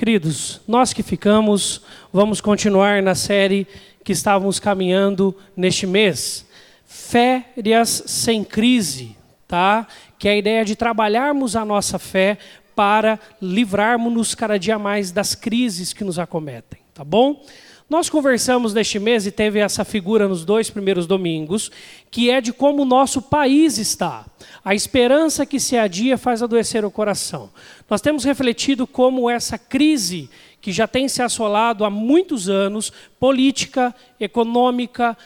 Queridos, 0.00 0.62
nós 0.66 0.94
que 0.94 1.02
ficamos, 1.02 1.82
vamos 2.10 2.40
continuar 2.40 3.02
na 3.02 3.14
série 3.14 3.66
que 4.02 4.12
estávamos 4.12 4.58
caminhando 4.58 5.36
neste 5.54 5.86
mês. 5.86 6.46
Férias 6.86 8.04
sem 8.06 8.42
crise, 8.42 9.14
tá? 9.46 9.86
Que 10.18 10.26
é 10.26 10.30
a 10.30 10.36
ideia 10.38 10.64
de 10.64 10.74
trabalharmos 10.74 11.54
a 11.54 11.66
nossa 11.66 11.98
fé 11.98 12.38
para 12.74 13.20
livrarmos-nos 13.42 14.34
cada 14.34 14.58
dia 14.58 14.78
mais 14.78 15.12
das 15.12 15.34
crises 15.34 15.92
que 15.92 16.02
nos 16.02 16.18
acometem, 16.18 16.80
tá 16.94 17.04
bom? 17.04 17.44
Nós 17.90 18.08
conversamos 18.08 18.72
neste 18.72 19.00
mês 19.00 19.26
e 19.26 19.32
teve 19.32 19.58
essa 19.58 19.84
figura 19.84 20.28
nos 20.28 20.44
dois 20.44 20.70
primeiros 20.70 21.08
domingos, 21.08 21.72
que 22.08 22.30
é 22.30 22.40
de 22.40 22.52
como 22.52 22.82
o 22.82 22.84
nosso 22.84 23.20
país 23.20 23.78
está. 23.78 24.24
A 24.64 24.76
esperança 24.76 25.44
que 25.44 25.58
se 25.58 25.76
adia 25.76 26.16
faz 26.16 26.40
adoecer 26.40 26.84
o 26.84 26.90
coração. 26.90 27.50
Nós 27.90 28.00
temos 28.00 28.22
refletido 28.22 28.86
como 28.86 29.28
essa 29.28 29.58
crise 29.58 30.30
que 30.60 30.70
já 30.70 30.86
tem 30.86 31.08
se 31.08 31.20
assolado 31.20 31.84
há 31.84 31.90
muitos 31.90 32.48
anos, 32.48 32.92
política, 33.18 33.92
econômica, 34.20 35.18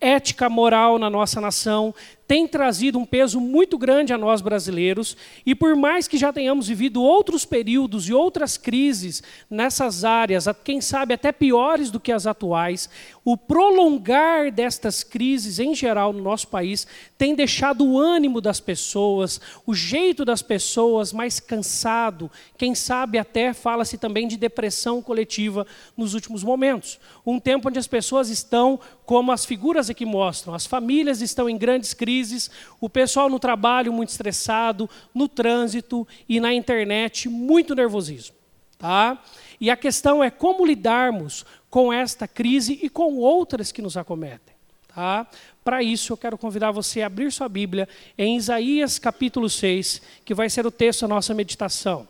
ética, 0.00 0.48
moral 0.48 1.00
na 1.00 1.10
nossa 1.10 1.40
nação, 1.40 1.92
tem 2.32 2.48
trazido 2.48 2.98
um 2.98 3.04
peso 3.04 3.38
muito 3.38 3.76
grande 3.76 4.10
a 4.10 4.16
nós 4.16 4.40
brasileiros, 4.40 5.18
e 5.44 5.54
por 5.54 5.76
mais 5.76 6.08
que 6.08 6.16
já 6.16 6.32
tenhamos 6.32 6.66
vivido 6.66 7.02
outros 7.02 7.44
períodos 7.44 8.08
e 8.08 8.14
outras 8.14 8.56
crises 8.56 9.22
nessas 9.50 10.02
áreas, 10.02 10.46
quem 10.64 10.80
sabe 10.80 11.12
até 11.12 11.30
piores 11.30 11.90
do 11.90 12.00
que 12.00 12.10
as 12.10 12.26
atuais, 12.26 12.88
o 13.22 13.36
prolongar 13.36 14.50
destas 14.50 15.04
crises 15.04 15.58
em 15.58 15.74
geral 15.74 16.10
no 16.10 16.22
nosso 16.22 16.48
país 16.48 16.86
tem 17.18 17.34
deixado 17.34 17.84
o 17.84 18.00
ânimo 18.00 18.40
das 18.40 18.60
pessoas, 18.60 19.38
o 19.66 19.74
jeito 19.74 20.24
das 20.24 20.40
pessoas 20.40 21.12
mais 21.12 21.38
cansado, 21.38 22.30
quem 22.56 22.74
sabe 22.74 23.18
até 23.18 23.52
fala-se 23.52 23.98
também 23.98 24.26
de 24.26 24.38
depressão 24.38 25.02
coletiva 25.02 25.66
nos 25.94 26.14
últimos 26.14 26.42
momentos. 26.42 26.98
Um 27.26 27.38
tempo 27.38 27.68
onde 27.68 27.78
as 27.78 27.86
pessoas 27.86 28.30
estão, 28.30 28.80
como 29.04 29.32
as 29.32 29.44
figuras 29.44 29.90
aqui 29.90 30.06
mostram, 30.06 30.54
as 30.54 30.64
famílias 30.64 31.20
estão 31.20 31.46
em 31.46 31.58
grandes 31.58 31.92
crises 31.92 32.21
crises, 32.22 32.50
o 32.80 32.88
pessoal 32.88 33.28
no 33.28 33.38
trabalho 33.38 33.92
muito 33.92 34.10
estressado, 34.10 34.88
no 35.12 35.28
trânsito 35.28 36.06
e 36.28 36.38
na 36.38 36.54
internet 36.54 37.28
muito 37.28 37.74
nervosismo. 37.74 38.36
Tá? 38.78 39.20
E 39.60 39.70
a 39.70 39.76
questão 39.76 40.22
é 40.22 40.30
como 40.30 40.64
lidarmos 40.64 41.44
com 41.68 41.92
esta 41.92 42.28
crise 42.28 42.78
e 42.82 42.88
com 42.88 43.16
outras 43.16 43.72
que 43.72 43.82
nos 43.82 43.96
acometem. 43.96 44.54
Tá? 44.94 45.26
Para 45.64 45.82
isso, 45.82 46.12
eu 46.12 46.16
quero 46.16 46.38
convidar 46.38 46.70
você 46.70 47.02
a 47.02 47.06
abrir 47.06 47.32
sua 47.32 47.48
Bíblia 47.48 47.88
em 48.16 48.36
Isaías 48.36 48.98
capítulo 48.98 49.48
6, 49.48 50.02
que 50.24 50.34
vai 50.34 50.48
ser 50.50 50.66
o 50.66 50.70
texto 50.70 51.02
da 51.02 51.08
nossa 51.08 51.34
meditação. 51.34 52.06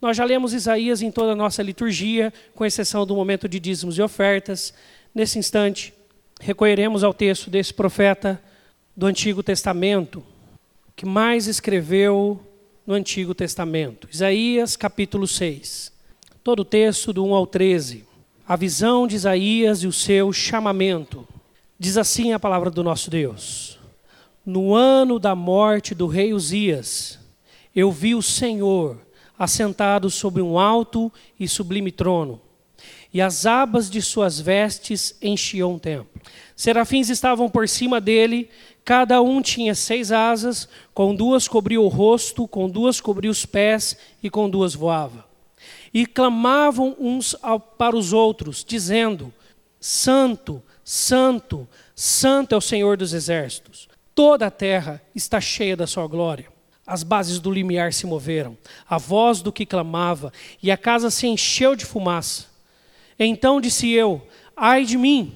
Nós 0.00 0.16
já 0.16 0.24
lemos 0.24 0.52
Isaías 0.52 1.00
em 1.00 1.10
toda 1.10 1.32
a 1.32 1.36
nossa 1.36 1.62
liturgia, 1.62 2.32
com 2.54 2.64
exceção 2.64 3.06
do 3.06 3.16
momento 3.16 3.48
de 3.48 3.58
dízimos 3.58 3.96
e 3.96 4.02
ofertas. 4.02 4.74
Nesse 5.14 5.38
instante, 5.38 5.94
recorreremos 6.40 7.02
ao 7.02 7.14
texto 7.14 7.48
desse 7.48 7.72
profeta 7.72 8.40
do 8.96 9.04
Antigo 9.04 9.42
Testamento 9.42 10.24
que 10.96 11.04
mais 11.04 11.46
escreveu 11.46 12.40
no 12.86 12.94
Antigo 12.94 13.34
Testamento. 13.34 14.08
Isaías 14.10 14.74
capítulo 14.76 15.26
6. 15.26 15.92
Todo 16.42 16.60
o 16.60 16.64
texto 16.64 17.12
do 17.12 17.22
1 17.26 17.34
ao 17.34 17.46
13. 17.46 18.06
A 18.48 18.56
visão 18.56 19.06
de 19.06 19.14
Isaías 19.14 19.82
e 19.82 19.86
o 19.86 19.92
seu 19.92 20.32
chamamento. 20.32 21.28
Diz 21.78 21.98
assim 21.98 22.32
a 22.32 22.40
palavra 22.40 22.70
do 22.70 22.82
nosso 22.82 23.10
Deus: 23.10 23.78
No 24.46 24.74
ano 24.74 25.18
da 25.18 25.34
morte 25.34 25.94
do 25.94 26.06
rei 26.06 26.32
Uzias, 26.32 27.18
eu 27.74 27.92
vi 27.92 28.14
o 28.14 28.22
Senhor 28.22 28.98
assentado 29.38 30.08
sobre 30.08 30.40
um 30.40 30.58
alto 30.58 31.12
e 31.38 31.46
sublime 31.46 31.92
trono, 31.92 32.40
e 33.12 33.20
as 33.20 33.46
abas 33.46 33.90
de 33.90 34.02
suas 34.02 34.40
vestes 34.40 35.16
enchiam 35.22 35.74
o 35.74 35.80
templo. 35.80 36.20
Serafins 36.54 37.08
estavam 37.08 37.48
por 37.48 37.68
cima 37.68 38.00
dele, 38.00 38.48
Cada 38.86 39.20
um 39.20 39.42
tinha 39.42 39.74
seis 39.74 40.12
asas, 40.12 40.68
com 40.94 41.12
duas 41.12 41.48
cobria 41.48 41.80
o 41.80 41.88
rosto, 41.88 42.46
com 42.46 42.70
duas 42.70 43.00
cobria 43.00 43.32
os 43.32 43.44
pés 43.44 43.96
e 44.22 44.30
com 44.30 44.48
duas 44.48 44.76
voava. 44.76 45.26
E 45.92 46.06
clamavam 46.06 46.94
uns 46.96 47.34
para 47.76 47.96
os 47.96 48.12
outros, 48.12 48.64
dizendo: 48.64 49.34
Santo, 49.80 50.62
Santo, 50.84 51.66
Santo 51.96 52.54
é 52.54 52.58
o 52.58 52.60
Senhor 52.60 52.96
dos 52.96 53.12
exércitos. 53.12 53.88
Toda 54.14 54.46
a 54.46 54.52
terra 54.52 55.02
está 55.12 55.40
cheia 55.40 55.76
da 55.76 55.88
sua 55.88 56.06
glória. 56.06 56.46
As 56.86 57.02
bases 57.02 57.40
do 57.40 57.50
limiar 57.50 57.92
se 57.92 58.06
moveram, 58.06 58.56
a 58.88 58.98
voz 58.98 59.42
do 59.42 59.52
que 59.52 59.66
clamava, 59.66 60.32
e 60.62 60.70
a 60.70 60.76
casa 60.76 61.10
se 61.10 61.26
encheu 61.26 61.74
de 61.74 61.84
fumaça. 61.84 62.55
Então 63.18 63.60
disse 63.60 63.90
eu: 63.90 64.26
Ai 64.56 64.84
de 64.84 64.96
mim, 64.96 65.32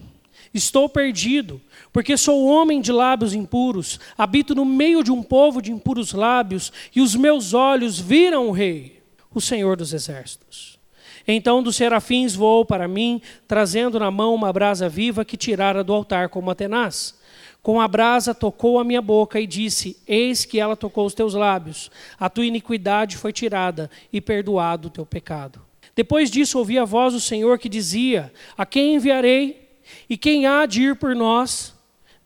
estou 0.53 0.89
perdido 0.89 1.61
porque 1.93 2.17
sou 2.17 2.47
homem 2.47 2.81
de 2.81 2.93
lábios 2.93 3.35
impuros, 3.35 3.99
habito 4.17 4.55
no 4.55 4.65
meio 4.65 5.03
de 5.03 5.11
um 5.11 5.23
povo 5.23 5.61
de 5.61 5.73
impuros 5.73 6.13
lábios, 6.13 6.73
e 6.95 7.01
os 7.01 7.15
meus 7.15 7.53
olhos 7.53 7.99
viram 7.99 8.49
o 8.49 8.53
Rei, 8.53 9.03
o 9.35 9.41
Senhor 9.41 9.77
dos 9.77 9.93
Exércitos. 9.93 10.79
Então 11.27 11.63
dos 11.63 11.77
serafins 11.77 12.35
voou 12.35 12.65
para 12.65 12.89
mim, 12.89 13.21
trazendo 13.47 13.99
na 13.99 14.11
mão 14.11 14.35
uma 14.35 14.53
brasa 14.53 14.89
viva 14.89 15.25
que 15.25 15.37
tirara 15.37 15.85
do 15.85 15.93
altar 15.93 16.29
como 16.29 16.51
a 16.51 16.55
tenaz. 16.55 17.19
Com 17.63 17.81
a 17.81 17.87
brasa 17.87 18.35
tocou 18.35 18.79
a 18.79 18.85
minha 18.85 19.03
boca 19.03 19.39
e 19.39 19.47
disse: 19.47 19.99
Eis 20.07 20.45
que 20.45 20.59
ela 20.59 20.77
tocou 20.77 21.05
os 21.05 21.15
teus 21.15 21.35
lábios, 21.35 21.91
a 22.19 22.31
tua 22.31 22.47
iniquidade 22.47 23.19
foi 23.19 23.33
tirada 23.33 23.91
e 24.13 24.21
perdoado 24.21 24.89
o 24.89 24.91
teu 24.91 25.05
pecado. 25.05 25.70
Depois 25.95 26.31
disso 26.31 26.59
ouvi 26.59 26.79
a 26.79 26.85
voz 26.85 27.15
do 27.15 27.21
Senhor 27.21 27.59
que 27.59 27.69
dizia: 27.69 28.33
A 28.57 28.65
quem 28.65 28.95
enviarei? 28.95 29.69
E 30.09 30.17
quem 30.17 30.47
há 30.47 30.67
de 30.67 30.83
ir 30.83 30.97
por 30.97 31.15
nós? 31.15 31.75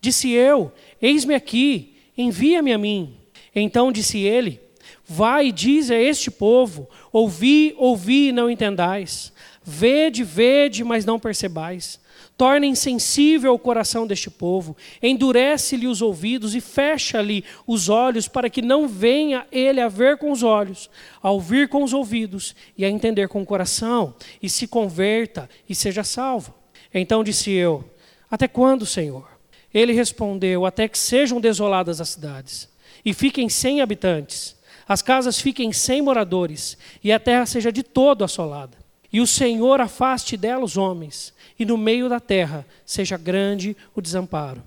Disse 0.00 0.30
eu: 0.30 0.72
Eis-me 1.00 1.34
aqui, 1.34 1.96
envia-me 2.16 2.72
a 2.72 2.78
mim. 2.78 3.16
Então 3.54 3.92
disse 3.92 4.18
ele: 4.18 4.60
Vai 5.06 5.48
e 5.48 5.52
diz 5.52 5.90
a 5.90 5.96
este 5.96 6.30
povo: 6.30 6.88
Ouvi, 7.12 7.74
ouvi 7.76 8.28
e 8.28 8.32
não 8.32 8.50
entendais. 8.50 9.32
Vede, 9.62 10.22
vede, 10.22 10.84
mas 10.84 11.04
não 11.04 11.18
percebais. 11.18 11.98
Torna 12.36 12.66
insensível 12.66 13.54
o 13.54 13.58
coração 13.58 14.08
deste 14.08 14.28
povo, 14.28 14.76
endurece-lhe 15.00 15.86
os 15.86 16.02
ouvidos 16.02 16.54
e 16.56 16.60
fecha-lhe 16.60 17.44
os 17.64 17.88
olhos, 17.88 18.26
para 18.26 18.50
que 18.50 18.60
não 18.60 18.88
venha 18.88 19.46
ele 19.52 19.80
a 19.80 19.88
ver 19.88 20.18
com 20.18 20.32
os 20.32 20.42
olhos, 20.42 20.90
a 21.22 21.30
ouvir 21.30 21.68
com 21.68 21.84
os 21.84 21.92
ouvidos 21.92 22.56
e 22.76 22.84
a 22.84 22.90
entender 22.90 23.28
com 23.28 23.40
o 23.40 23.46
coração, 23.46 24.14
e 24.42 24.50
se 24.50 24.66
converta 24.66 25.48
e 25.68 25.76
seja 25.76 26.02
salvo. 26.02 26.52
Então 26.92 27.22
disse 27.22 27.52
eu: 27.52 27.84
Até 28.28 28.48
quando, 28.48 28.84
Senhor? 28.84 29.28
Ele 29.72 29.92
respondeu: 29.92 30.66
Até 30.66 30.88
que 30.88 30.98
sejam 30.98 31.40
desoladas 31.40 32.00
as 32.00 32.10
cidades, 32.10 32.68
e 33.04 33.14
fiquem 33.14 33.48
sem 33.48 33.80
habitantes, 33.80 34.56
as 34.88 35.02
casas 35.02 35.40
fiquem 35.40 35.72
sem 35.72 36.02
moradores, 36.02 36.76
e 37.02 37.12
a 37.12 37.20
terra 37.20 37.46
seja 37.46 37.70
de 37.70 37.84
todo 37.84 38.24
assolada. 38.24 38.76
E 39.12 39.20
o 39.20 39.26
Senhor 39.28 39.80
afaste 39.80 40.36
dela 40.36 40.64
os 40.64 40.76
homens, 40.76 41.32
e 41.58 41.64
no 41.64 41.76
meio 41.76 42.08
da 42.08 42.20
terra 42.20 42.66
seja 42.84 43.16
grande 43.16 43.76
o 43.94 44.00
desamparo. 44.00 44.62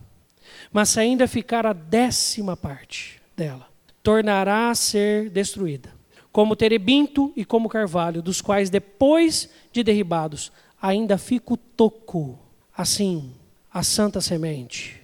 Mas 0.72 0.90
se 0.90 1.00
ainda 1.00 1.28
ficar 1.28 1.66
a 1.66 1.74
décima 1.74 2.56
parte 2.56 3.22
dela, 3.36 3.68
tornará 4.02 4.70
a 4.70 4.76
ser 4.76 5.30
destruída, 5.30 5.90
como 6.32 6.56
terebinto 6.56 7.32
e 7.36 7.44
como 7.44 7.70
carvalho, 7.70 8.22
dos 8.22 8.42
quais 8.42 8.70
depois 8.70 9.50
de 9.72 9.84
derribados 9.84 10.52
ainda 10.82 11.18
fica 11.18 11.54
o 11.54 11.58
toco. 11.58 12.40
Assim, 12.76 13.34
a 13.74 13.84
santa 13.84 14.22
semente 14.22 15.02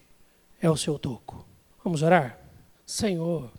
é 0.62 0.70
o 0.70 0.78
seu 0.78 0.98
toco. 0.98 1.46
Vamos 1.84 2.02
orar? 2.02 2.40
Senhor, 2.86 3.52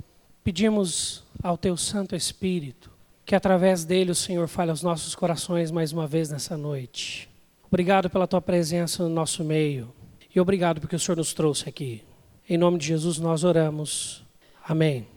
pedimos 0.42 1.24
ao 1.42 1.58
teu 1.58 1.76
Santo 1.76 2.14
Espírito 2.14 2.94
que 3.24 3.34
através 3.34 3.84
dele 3.84 4.10
o 4.10 4.14
Senhor 4.14 4.46
fale 4.48 4.70
aos 4.70 4.82
nossos 4.82 5.14
corações 5.14 5.70
mais 5.70 5.92
uma 5.92 6.06
vez 6.06 6.30
nessa 6.30 6.56
noite. 6.56 7.28
Obrigado 7.74 8.08
pela 8.08 8.28
tua 8.28 8.40
presença 8.40 9.02
no 9.02 9.08
nosso 9.08 9.42
meio 9.42 9.92
e 10.32 10.38
obrigado 10.38 10.80
porque 10.80 10.94
o 10.94 10.98
Senhor 10.98 11.16
nos 11.16 11.34
trouxe 11.34 11.68
aqui. 11.68 12.04
Em 12.48 12.56
nome 12.56 12.78
de 12.78 12.86
Jesus 12.86 13.18
nós 13.18 13.42
oramos. 13.42 14.22
Amém. 14.64 15.08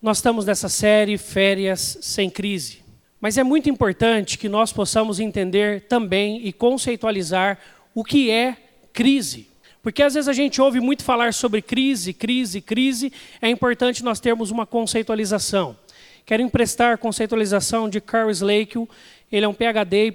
Nós 0.00 0.18
estamos 0.18 0.46
nessa 0.46 0.68
série 0.68 1.18
Férias 1.18 1.98
sem 2.02 2.30
Crise. 2.30 2.84
Mas 3.20 3.36
é 3.36 3.42
muito 3.42 3.68
importante 3.68 4.38
que 4.38 4.48
nós 4.48 4.72
possamos 4.72 5.18
entender 5.18 5.88
também 5.88 6.46
e 6.46 6.52
conceitualizar 6.52 7.58
o 7.92 8.04
que 8.04 8.30
é 8.30 8.58
crise. 8.92 9.48
Porque 9.82 10.00
às 10.00 10.14
vezes 10.14 10.28
a 10.28 10.32
gente 10.32 10.62
ouve 10.62 10.78
muito 10.78 11.02
falar 11.02 11.34
sobre 11.34 11.60
crise, 11.60 12.12
crise, 12.12 12.60
crise, 12.60 13.12
é 13.42 13.48
importante 13.50 14.04
nós 14.04 14.20
termos 14.20 14.52
uma 14.52 14.64
conceitualização. 14.64 15.76
Quero 16.24 16.44
emprestar 16.44 16.94
a 16.94 16.96
conceitualização 16.96 17.88
de 17.88 18.00
Carl 18.00 18.30
Slakel, 18.30 18.88
ele 19.32 19.44
é 19.44 19.48
um 19.48 19.52
PhD, 19.52 20.12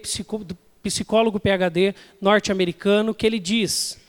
psicólogo 0.81 1.39
PhD 1.39 1.93
norte-americano, 2.21 3.13
que 3.13 3.25
ele 3.25 3.39
diz: 3.39 3.99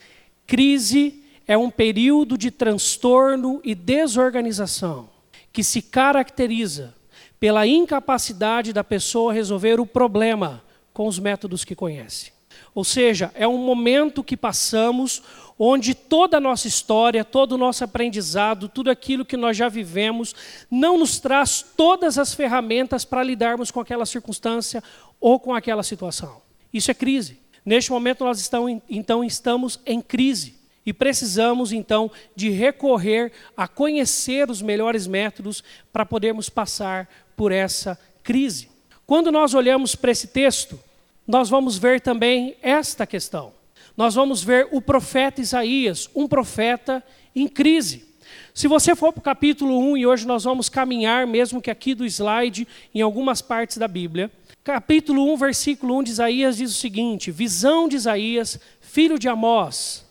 crise 0.46 1.22
é 1.46 1.56
um 1.56 1.70
período 1.70 2.38
de 2.38 2.50
transtorno 2.50 3.60
e 3.64 3.74
desorganização 3.74 5.08
que 5.52 5.64
se 5.64 5.82
caracteriza 5.82 6.94
pela 7.38 7.66
incapacidade 7.66 8.72
da 8.72 8.84
pessoa 8.84 9.32
resolver 9.32 9.80
o 9.80 9.86
problema 9.86 10.62
com 10.92 11.06
os 11.06 11.18
métodos 11.18 11.64
que 11.64 11.74
conhece. 11.74 12.32
Ou 12.74 12.84
seja, 12.84 13.32
é 13.34 13.48
um 13.48 13.58
momento 13.58 14.22
que 14.22 14.36
passamos 14.36 15.22
onde 15.58 15.94
toda 15.94 16.36
a 16.36 16.40
nossa 16.40 16.68
história, 16.68 17.24
todo 17.24 17.52
o 17.52 17.58
nosso 17.58 17.84
aprendizado, 17.84 18.68
tudo 18.68 18.90
aquilo 18.90 19.24
que 19.24 19.36
nós 19.36 19.56
já 19.56 19.68
vivemos, 19.68 20.34
não 20.70 20.96
nos 20.96 21.18
traz 21.18 21.62
todas 21.76 22.16
as 22.16 22.32
ferramentas 22.32 23.04
para 23.04 23.22
lidarmos 23.22 23.70
com 23.70 23.80
aquela 23.80 24.06
circunstância 24.06 24.82
ou 25.20 25.38
com 25.38 25.54
aquela 25.54 25.82
situação. 25.82 26.40
Isso 26.72 26.90
é 26.90 26.94
crise. 26.94 27.38
Neste 27.64 27.90
momento 27.90 28.24
nós 28.24 28.40
estamos, 28.40 28.80
então 28.88 29.22
estamos 29.22 29.80
em 29.84 30.00
crise 30.00 30.54
e 30.84 30.92
precisamos 30.92 31.72
então 31.72 32.10
de 32.34 32.50
recorrer 32.50 33.32
a 33.56 33.68
conhecer 33.68 34.50
os 34.50 34.62
melhores 34.62 35.06
métodos 35.06 35.62
para 35.92 36.06
podermos 36.06 36.48
passar 36.48 37.08
por 37.36 37.52
essa 37.52 37.98
crise. 38.22 38.68
Quando 39.06 39.30
nós 39.30 39.54
olhamos 39.54 39.94
para 39.94 40.10
esse 40.10 40.28
texto, 40.28 40.78
nós 41.26 41.48
vamos 41.48 41.76
ver 41.76 42.00
também 42.00 42.56
esta 42.62 43.06
questão. 43.06 43.52
Nós 43.96 44.14
vamos 44.14 44.42
ver 44.42 44.68
o 44.70 44.80
profeta 44.80 45.40
Isaías, 45.40 46.08
um 46.14 46.26
profeta 46.26 47.04
em 47.34 47.46
crise. 47.46 48.08
Se 48.54 48.66
você 48.66 48.94
for 48.94 49.12
para 49.12 49.20
o 49.20 49.22
capítulo 49.22 49.78
1, 49.92 49.96
e 49.96 50.06
hoje 50.06 50.26
nós 50.26 50.44
vamos 50.44 50.68
caminhar, 50.68 51.26
mesmo 51.26 51.60
que 51.60 51.70
aqui 51.70 51.94
do 51.94 52.04
slide, 52.06 52.66
em 52.94 53.00
algumas 53.00 53.42
partes 53.42 53.78
da 53.78 53.88
Bíblia, 53.88 54.30
capítulo 54.62 55.32
1, 55.32 55.36
versículo 55.36 55.98
1 55.98 56.02
de 56.04 56.10
Isaías 56.10 56.56
diz 56.56 56.70
o 56.70 56.78
seguinte: 56.78 57.30
Visão 57.30 57.88
de 57.88 57.96
Isaías, 57.96 58.58
filho 58.80 59.18
de 59.18 59.28
Amós, 59.28 60.06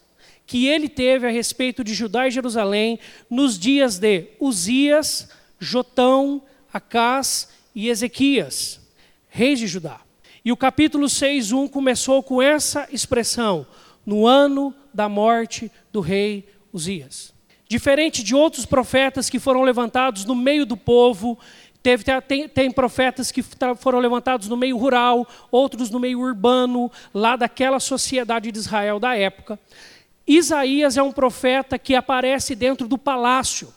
que 0.46 0.68
ele 0.68 0.90
teve 0.90 1.28
a 1.28 1.31
respeito 1.31 1.84
de 1.84 1.94
Judá 1.94 2.28
e 2.28 2.31
Jerusalém 2.31 3.00
nos 3.30 3.57
dias 3.57 4.00
de 4.00 4.28
Uzias, 4.40 5.30
Jotão, 5.60 6.42
Acás 6.74 7.50
e 7.75 7.90
Ezequias, 7.90 8.81
reis 9.30 9.60
de 9.60 9.68
Judá. 9.68 10.01
E 10.44 10.51
o 10.51 10.57
capítulo 10.57 11.07
6:1 11.07 11.69
começou 11.69 12.24
com 12.24 12.42
essa 12.42 12.88
expressão: 12.92 13.68
no 14.06 14.25
ano 14.25 14.74
da 14.94 15.07
morte 15.07 15.72
do 15.92 16.01
rei 16.01 16.48
Uzias. 16.74 17.34
Diferente 17.68 18.24
de 18.24 18.34
outros 18.34 18.66
profetas 18.66 19.30
que 19.30 19.38
foram 19.38 19.62
levantados 19.62 20.25
no 20.25 20.34
meio 20.34 20.66
do 20.66 20.75
povo, 20.75 21.38
teve, 21.81 22.04
tem, 22.22 22.48
tem 22.48 22.72
profetas 22.72 23.31
que 23.31 23.44
foram 23.78 24.00
levantados 24.00 24.48
no 24.48 24.58
meio 24.58 24.78
rural, 24.78 25.28
outros 25.52 25.90
no 25.90 26.00
meio 26.00 26.20
urbano, 26.20 26.92
lá 27.14 27.36
daquela 27.36 27.80
sociedade 27.80 28.52
de 28.52 28.60
Israel 28.60 29.00
da 29.00 29.16
época. 29.16 29.60
Isaías 30.28 30.98
é 30.98 31.02
um 31.02 31.12
profeta 31.12 31.80
que 31.80 31.96
aparece 31.96 32.56
dentro 32.56 32.88
do 32.88 32.98
palácio. 32.98 33.74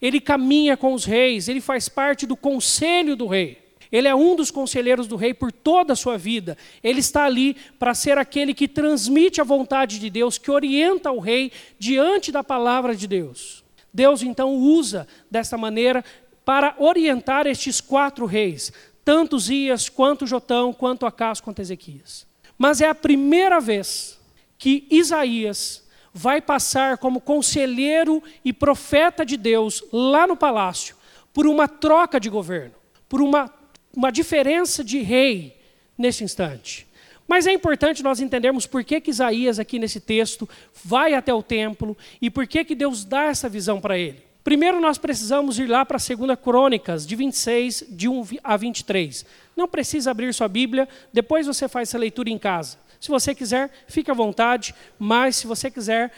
Ele 0.00 0.20
caminha 0.20 0.76
com 0.76 0.94
os 0.94 1.04
reis, 1.04 1.48
ele 1.48 1.60
faz 1.60 1.88
parte 1.88 2.26
do 2.26 2.36
conselho 2.36 3.16
do 3.16 3.26
rei. 3.26 3.66
Ele 3.90 4.06
é 4.06 4.14
um 4.14 4.36
dos 4.36 4.50
conselheiros 4.50 5.06
do 5.06 5.16
rei 5.16 5.32
por 5.32 5.50
toda 5.50 5.94
a 5.94 5.96
sua 5.96 6.18
vida. 6.18 6.56
Ele 6.84 7.00
está 7.00 7.24
ali 7.24 7.56
para 7.78 7.94
ser 7.94 8.18
aquele 8.18 8.52
que 8.52 8.68
transmite 8.68 9.40
a 9.40 9.44
vontade 9.44 9.98
de 9.98 10.10
Deus, 10.10 10.36
que 10.36 10.50
orienta 10.50 11.10
o 11.10 11.18
rei 11.18 11.50
diante 11.78 12.30
da 12.30 12.44
palavra 12.44 12.94
de 12.94 13.06
Deus. 13.06 13.64
Deus 13.92 14.22
então 14.22 14.54
usa 14.54 15.08
desta 15.30 15.56
maneira 15.56 16.04
para 16.48 16.74
orientar 16.78 17.46
estes 17.46 17.78
quatro 17.78 18.24
reis, 18.24 18.72
tanto 19.04 19.38
Zias, 19.38 19.90
quanto 19.90 20.26
Jotão, 20.26 20.72
quanto 20.72 21.04
Acas, 21.04 21.42
quanto 21.42 21.60
Ezequias. 21.60 22.26
Mas 22.56 22.80
é 22.80 22.88
a 22.88 22.94
primeira 22.94 23.60
vez 23.60 24.18
que 24.56 24.86
Isaías 24.90 25.86
vai 26.10 26.40
passar 26.40 26.96
como 26.96 27.20
conselheiro 27.20 28.22
e 28.42 28.50
profeta 28.50 29.26
de 29.26 29.36
Deus 29.36 29.84
lá 29.92 30.26
no 30.26 30.38
palácio 30.38 30.96
por 31.34 31.46
uma 31.46 31.68
troca 31.68 32.18
de 32.18 32.30
governo, 32.30 32.74
por 33.10 33.20
uma 33.20 33.52
uma 33.94 34.10
diferença 34.10 34.82
de 34.82 35.00
rei 35.00 35.54
nesse 35.98 36.24
instante. 36.24 36.86
Mas 37.26 37.46
é 37.46 37.52
importante 37.52 38.02
nós 38.02 38.20
entendermos 38.20 38.66
por 38.66 38.82
que, 38.84 39.02
que 39.02 39.10
Isaías, 39.10 39.58
aqui 39.58 39.78
nesse 39.78 40.00
texto, 40.00 40.48
vai 40.82 41.12
até 41.12 41.34
o 41.34 41.42
templo 41.42 41.94
e 42.22 42.30
por 42.30 42.46
que, 42.46 42.64
que 42.64 42.74
Deus 42.74 43.04
dá 43.04 43.24
essa 43.24 43.50
visão 43.50 43.82
para 43.82 43.98
ele. 43.98 44.27
Primeiro, 44.48 44.80
nós 44.80 44.96
precisamos 44.96 45.58
ir 45.58 45.66
lá 45.66 45.84
para 45.84 45.98
a 45.98 46.16
2 46.16 46.38
Crônicas, 46.42 47.06
de 47.06 47.14
26, 47.14 47.84
de 47.90 48.08
1 48.08 48.24
a 48.42 48.56
23. 48.56 49.26
Não 49.54 49.68
precisa 49.68 50.10
abrir 50.10 50.32
sua 50.32 50.48
Bíblia, 50.48 50.88
depois 51.12 51.46
você 51.46 51.68
faz 51.68 51.90
essa 51.90 51.98
leitura 51.98 52.30
em 52.30 52.38
casa. 52.38 52.78
Se 52.98 53.10
você 53.10 53.34
quiser, 53.34 53.70
fique 53.86 54.10
à 54.10 54.14
vontade, 54.14 54.74
mas 54.98 55.36
se 55.36 55.46
você 55.46 55.70
quiser, 55.70 56.10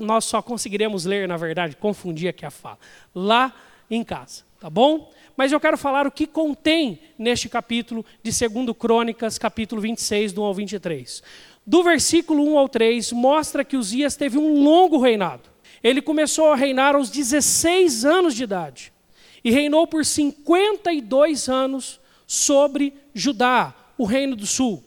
nós 0.00 0.24
só 0.24 0.42
conseguiremos 0.42 1.04
ler, 1.04 1.28
na 1.28 1.36
verdade, 1.36 1.76
confundir 1.76 2.28
aqui 2.28 2.44
a 2.44 2.50
fala, 2.50 2.76
lá 3.14 3.54
em 3.88 4.02
casa, 4.02 4.42
tá 4.58 4.68
bom? 4.68 5.08
Mas 5.36 5.52
eu 5.52 5.60
quero 5.60 5.78
falar 5.78 6.08
o 6.08 6.10
que 6.10 6.26
contém 6.26 6.98
neste 7.16 7.48
capítulo 7.48 8.04
de 8.20 8.32
2 8.32 8.76
Crônicas, 8.76 9.38
capítulo 9.38 9.80
26, 9.80 10.32
do 10.32 10.42
1 10.42 10.44
ao 10.44 10.54
23. 10.54 11.22
Do 11.64 11.84
versículo 11.84 12.42
1 12.54 12.58
ao 12.58 12.68
3, 12.68 13.12
mostra 13.12 13.64
que 13.64 13.76
Uzias 13.76 14.16
teve 14.16 14.36
um 14.36 14.60
longo 14.60 14.98
reinado. 14.98 15.56
Ele 15.82 16.02
começou 16.02 16.52
a 16.52 16.56
reinar 16.56 16.94
aos 16.94 17.10
16 17.10 18.04
anos 18.04 18.34
de 18.34 18.44
idade 18.44 18.92
e 19.44 19.50
reinou 19.50 19.86
por 19.86 20.04
52 20.04 21.48
anos 21.48 22.00
sobre 22.26 22.92
Judá, 23.14 23.74
o 23.96 24.04
reino 24.04 24.36
do 24.36 24.46
sul. 24.46 24.84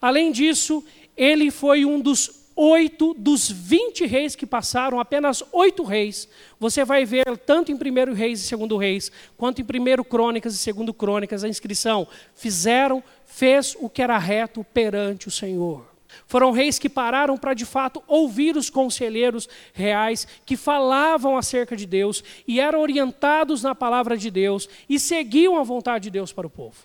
Além 0.00 0.32
disso, 0.32 0.82
ele 1.16 1.50
foi 1.50 1.84
um 1.84 2.00
dos 2.00 2.40
oito 2.56 3.14
dos 3.14 3.50
vinte 3.50 4.04
reis 4.04 4.36
que 4.36 4.44
passaram, 4.44 5.00
apenas 5.00 5.42
oito 5.50 5.82
reis, 5.82 6.28
você 6.58 6.84
vai 6.84 7.06
ver 7.06 7.24
tanto 7.38 7.72
em 7.72 7.76
primeiro 7.76 8.12
reis 8.12 8.40
e 8.40 8.44
segundo 8.44 8.76
reis, 8.76 9.10
quanto 9.36 9.62
em 9.62 9.64
primeiro 9.64 10.04
crônicas 10.04 10.54
e 10.54 10.58
segundo 10.58 10.92
crônicas, 10.92 11.42
a 11.42 11.48
inscrição, 11.48 12.06
fizeram, 12.34 13.02
fez 13.24 13.74
o 13.80 13.88
que 13.88 14.02
era 14.02 14.18
reto 14.18 14.62
perante 14.74 15.26
o 15.26 15.30
Senhor. 15.30 15.89
Foram 16.26 16.50
reis 16.50 16.78
que 16.78 16.88
pararam 16.88 17.36
para 17.36 17.54
de 17.54 17.64
fato 17.64 18.02
ouvir 18.06 18.56
os 18.56 18.70
conselheiros 18.70 19.48
reais 19.72 20.26
que 20.44 20.56
falavam 20.56 21.36
acerca 21.36 21.76
de 21.76 21.86
Deus 21.86 22.22
e 22.46 22.60
eram 22.60 22.80
orientados 22.80 23.62
na 23.62 23.74
palavra 23.74 24.16
de 24.16 24.30
Deus 24.30 24.68
e 24.88 24.98
seguiam 24.98 25.56
a 25.56 25.62
vontade 25.62 26.04
de 26.04 26.10
Deus 26.10 26.32
para 26.32 26.46
o 26.46 26.50
povo. 26.50 26.76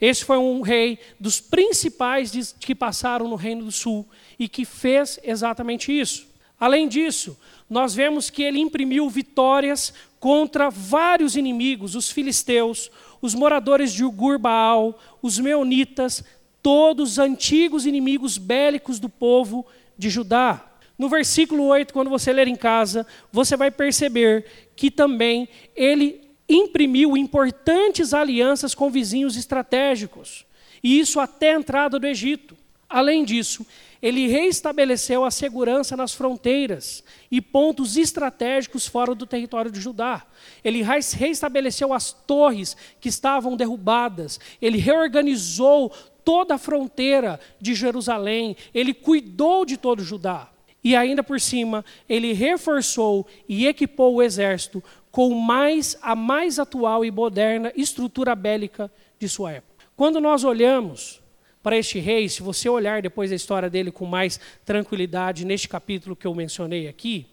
Esse 0.00 0.24
foi 0.24 0.36
um 0.36 0.60
rei 0.60 0.98
dos 1.18 1.40
principais 1.40 2.54
que 2.58 2.74
passaram 2.74 3.28
no 3.28 3.36
Reino 3.36 3.64
do 3.64 3.72
Sul 3.72 4.06
e 4.38 4.48
que 4.48 4.64
fez 4.64 5.18
exatamente 5.22 5.92
isso. 5.92 6.26
Além 6.58 6.88
disso, 6.88 7.38
nós 7.68 7.94
vemos 7.94 8.30
que 8.30 8.42
ele 8.42 8.58
imprimiu 8.58 9.08
vitórias 9.08 9.92
contra 10.20 10.70
vários 10.70 11.36
inimigos, 11.36 11.94
os 11.94 12.10
filisteus, 12.10 12.90
os 13.20 13.34
moradores 13.34 13.92
de 13.92 14.04
Ugur 14.04 14.38
Baal, 14.38 14.98
os 15.20 15.38
meonitas, 15.38 16.24
todos 16.64 17.18
antigos 17.18 17.84
inimigos 17.84 18.38
bélicos 18.38 18.98
do 18.98 19.10
povo 19.10 19.66
de 19.98 20.08
Judá. 20.08 20.64
No 20.96 21.10
versículo 21.10 21.64
8, 21.64 21.92
quando 21.92 22.08
você 22.08 22.32
ler 22.32 22.48
em 22.48 22.56
casa, 22.56 23.06
você 23.30 23.54
vai 23.54 23.70
perceber 23.70 24.46
que 24.74 24.90
também 24.90 25.46
ele 25.76 26.22
imprimiu 26.48 27.18
importantes 27.18 28.14
alianças 28.14 28.74
com 28.74 28.90
vizinhos 28.90 29.36
estratégicos, 29.36 30.46
e 30.82 30.98
isso 30.98 31.20
até 31.20 31.52
a 31.52 31.58
entrada 31.58 31.98
do 31.98 32.06
Egito. 32.06 32.56
Além 32.88 33.26
disso, 33.26 33.66
ele 34.04 34.26
reestabeleceu 34.26 35.24
a 35.24 35.30
segurança 35.30 35.96
nas 35.96 36.12
fronteiras 36.12 37.02
e 37.30 37.40
pontos 37.40 37.96
estratégicos 37.96 38.86
fora 38.86 39.14
do 39.14 39.24
território 39.24 39.70
de 39.70 39.80
Judá. 39.80 40.26
Ele 40.62 40.82
reestabeleceu 40.82 41.90
as 41.90 42.12
torres 42.12 42.76
que 43.00 43.08
estavam 43.08 43.56
derrubadas. 43.56 44.38
Ele 44.60 44.76
reorganizou 44.76 45.90
toda 46.22 46.56
a 46.56 46.58
fronteira 46.58 47.40
de 47.58 47.74
Jerusalém. 47.74 48.54
Ele 48.74 48.92
cuidou 48.92 49.64
de 49.64 49.78
todo 49.78 50.04
Judá. 50.04 50.50
E 50.84 50.94
ainda 50.94 51.22
por 51.22 51.40
cima, 51.40 51.82
ele 52.06 52.34
reforçou 52.34 53.26
e 53.48 53.66
equipou 53.66 54.16
o 54.16 54.22
exército 54.22 54.84
com 55.10 55.30
mais 55.30 55.96
a 56.02 56.14
mais 56.14 56.58
atual 56.58 57.06
e 57.06 57.10
moderna 57.10 57.72
estrutura 57.74 58.34
bélica 58.34 58.92
de 59.18 59.30
sua 59.30 59.52
época. 59.52 59.86
Quando 59.96 60.20
nós 60.20 60.44
olhamos 60.44 61.23
para 61.64 61.78
este 61.78 61.98
rei, 61.98 62.28
se 62.28 62.42
você 62.42 62.68
olhar 62.68 63.00
depois 63.00 63.32
a 63.32 63.34
história 63.34 63.70
dele 63.70 63.90
com 63.90 64.04
mais 64.04 64.38
tranquilidade 64.66 65.46
neste 65.46 65.66
capítulo 65.66 66.14
que 66.14 66.26
eu 66.26 66.34
mencionei 66.34 66.86
aqui, 66.86 67.26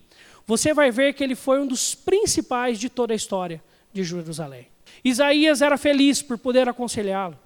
você 0.47 0.73
vai 0.73 0.89
ver 0.89 1.13
que 1.13 1.21
ele 1.21 1.35
foi 1.35 1.59
um 1.59 1.67
dos 1.67 1.93
principais 1.93 2.79
de 2.79 2.89
toda 2.89 3.11
a 3.11 3.15
história 3.15 3.61
de 3.91 4.05
Jerusalém. 4.05 4.69
Isaías 5.03 5.61
era 5.61 5.77
feliz 5.77 6.21
por 6.21 6.37
poder 6.37 6.69
aconselhá-lo. 6.69 7.37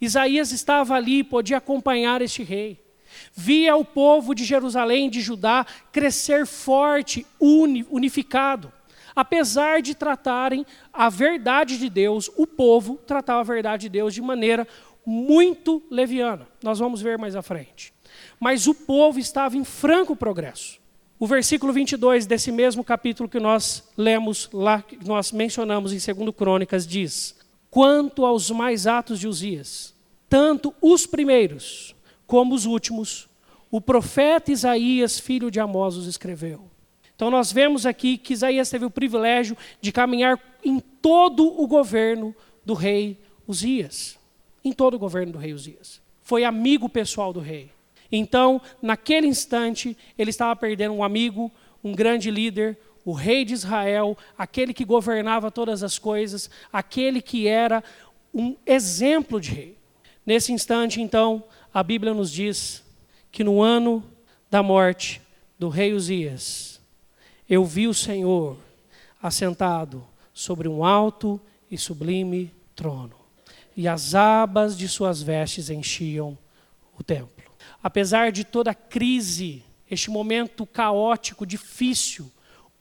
Isaías 0.00 0.50
estava 0.50 0.96
ali 0.96 1.20
e 1.20 1.24
podia 1.24 1.58
acompanhar 1.58 2.20
este 2.20 2.42
rei. 2.42 2.76
Via 3.32 3.76
o 3.76 3.84
povo 3.84 4.34
de 4.34 4.44
Jerusalém, 4.44 5.08
de 5.08 5.20
Judá, 5.20 5.64
crescer 5.92 6.44
forte, 6.44 7.24
unificado. 7.38 8.72
Apesar 9.14 9.80
de 9.80 9.94
tratarem 9.94 10.66
a 10.92 11.08
verdade 11.08 11.78
de 11.78 11.88
Deus, 11.88 12.30
o 12.36 12.48
povo 12.48 12.96
tratava 13.06 13.40
a 13.40 13.44
verdade 13.44 13.82
de 13.82 13.90
Deus 13.90 14.12
de 14.12 14.22
maneira 14.22 14.66
muito 15.04 15.82
leviana. 15.90 16.46
Nós 16.62 16.78
vamos 16.78 17.00
ver 17.02 17.18
mais 17.18 17.36
à 17.36 17.42
frente. 17.42 17.92
Mas 18.38 18.66
o 18.66 18.74
povo 18.74 19.18
estava 19.18 19.56
em 19.56 19.64
franco 19.64 20.14
progresso. 20.14 20.80
O 21.18 21.26
versículo 21.26 21.72
22 21.72 22.26
desse 22.26 22.50
mesmo 22.50 22.82
capítulo 22.82 23.28
que 23.28 23.38
nós 23.38 23.88
lemos 23.96 24.48
lá, 24.52 24.82
que 24.82 24.98
nós 25.06 25.30
mencionamos 25.30 25.92
em 25.92 26.14
2 26.14 26.34
Crônicas, 26.34 26.86
diz: 26.86 27.36
Quanto 27.70 28.26
aos 28.26 28.50
mais 28.50 28.86
atos 28.86 29.20
de 29.20 29.28
Uzias, 29.28 29.94
tanto 30.28 30.74
os 30.80 31.06
primeiros 31.06 31.94
como 32.26 32.54
os 32.54 32.66
últimos, 32.66 33.28
o 33.70 33.80
profeta 33.80 34.50
Isaías, 34.50 35.20
filho 35.20 35.50
de 35.50 35.60
Amós, 35.60 35.96
os 35.96 36.06
escreveu. 36.06 36.64
Então 37.14 37.30
nós 37.30 37.52
vemos 37.52 37.86
aqui 37.86 38.18
que 38.18 38.32
Isaías 38.32 38.68
teve 38.68 38.84
o 38.84 38.90
privilégio 38.90 39.56
de 39.80 39.92
caminhar 39.92 40.40
em 40.64 40.80
todo 40.80 41.46
o 41.46 41.68
governo 41.68 42.34
do 42.64 42.74
rei 42.74 43.20
Uzias. 43.46 44.18
Em 44.64 44.72
todo 44.72 44.94
o 44.94 44.98
governo 44.98 45.32
do 45.32 45.38
rei 45.38 45.52
Uzias. 45.52 46.00
Foi 46.22 46.44
amigo 46.44 46.88
pessoal 46.88 47.32
do 47.32 47.40
rei. 47.40 47.70
Então, 48.10 48.60
naquele 48.80 49.26
instante, 49.26 49.96
ele 50.18 50.30
estava 50.30 50.54
perdendo 50.54 50.94
um 50.94 51.02
amigo, 51.02 51.50
um 51.82 51.94
grande 51.94 52.30
líder, 52.30 52.78
o 53.04 53.12
rei 53.12 53.44
de 53.44 53.54
Israel, 53.54 54.16
aquele 54.36 54.72
que 54.72 54.84
governava 54.84 55.50
todas 55.50 55.82
as 55.82 55.98
coisas, 55.98 56.50
aquele 56.72 57.20
que 57.20 57.48
era 57.48 57.82
um 58.32 58.54
exemplo 58.66 59.40
de 59.40 59.50
rei. 59.50 59.78
Nesse 60.24 60.52
instante, 60.52 61.00
então, 61.00 61.42
a 61.72 61.82
Bíblia 61.82 62.14
nos 62.14 62.30
diz 62.30 62.84
que 63.30 63.42
no 63.42 63.60
ano 63.60 64.04
da 64.50 64.62
morte 64.62 65.20
do 65.58 65.68
rei 65.68 65.94
Uzias, 65.94 66.80
eu 67.48 67.64
vi 67.64 67.88
o 67.88 67.94
Senhor 67.94 68.56
assentado 69.22 70.06
sobre 70.32 70.68
um 70.68 70.84
alto 70.84 71.40
e 71.70 71.78
sublime 71.78 72.52
trono, 72.74 73.14
e 73.76 73.88
as 73.88 74.14
abas 74.14 74.76
de 74.76 74.88
suas 74.88 75.22
vestes 75.22 75.70
enchiam 75.70 76.36
o 76.98 77.02
templo. 77.02 77.44
Apesar 77.82 78.30
de 78.30 78.44
toda 78.44 78.70
a 78.70 78.74
crise, 78.74 79.64
este 79.90 80.10
momento 80.10 80.66
caótico, 80.66 81.44
difícil, 81.46 82.30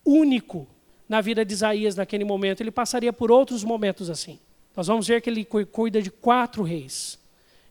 único 0.05 0.67
na 1.07 1.21
vida 1.21 1.43
de 1.43 1.53
Isaías 1.53 1.95
naquele 1.95 2.23
momento, 2.23 2.61
ele 2.61 2.71
passaria 2.71 3.11
por 3.11 3.31
outros 3.31 3.63
momentos 3.63 4.09
assim. 4.09 4.39
Nós 4.75 4.87
vamos 4.87 5.07
ver 5.07 5.21
que 5.21 5.29
ele 5.29 5.43
cuida 5.45 6.01
de 6.01 6.09
quatro 6.09 6.63
reis. 6.63 7.19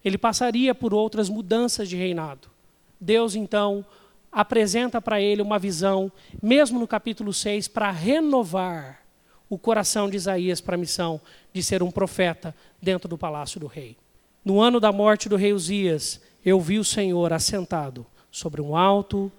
Ele 0.05 0.19
passaria 0.19 0.75
por 0.75 0.93
outras 0.93 1.29
mudanças 1.29 1.89
de 1.89 1.97
reinado. 1.97 2.49
Deus, 3.00 3.35
então, 3.35 3.85
apresenta 4.31 5.00
para 5.00 5.21
ele 5.21 5.41
uma 5.41 5.59
visão, 5.59 6.12
mesmo 6.43 6.79
no 6.79 6.87
capítulo 6.87 7.33
6, 7.33 7.69
para 7.69 7.91
renovar 7.91 9.00
o 9.50 9.59
coração 9.59 10.09
de 10.09 10.16
Isaías 10.16 10.61
para 10.61 10.76
a 10.76 10.78
missão 10.78 11.21
de 11.52 11.61
ser 11.61 11.83
um 11.83 11.90
profeta 11.90 12.54
dentro 12.80 13.09
do 13.09 13.19
palácio 13.19 13.59
do 13.59 13.66
rei. 13.66 13.97
No 14.45 14.61
ano 14.61 14.78
da 14.78 14.92
morte 14.92 15.28
do 15.28 15.35
rei 15.35 15.52
Uzias, 15.52 16.21
eu 16.45 16.61
vi 16.61 16.78
o 16.78 16.85
Senhor 16.85 17.33
assentado 17.33 18.07
sobre 18.30 18.62
um 18.62 18.76
alto 18.76 19.30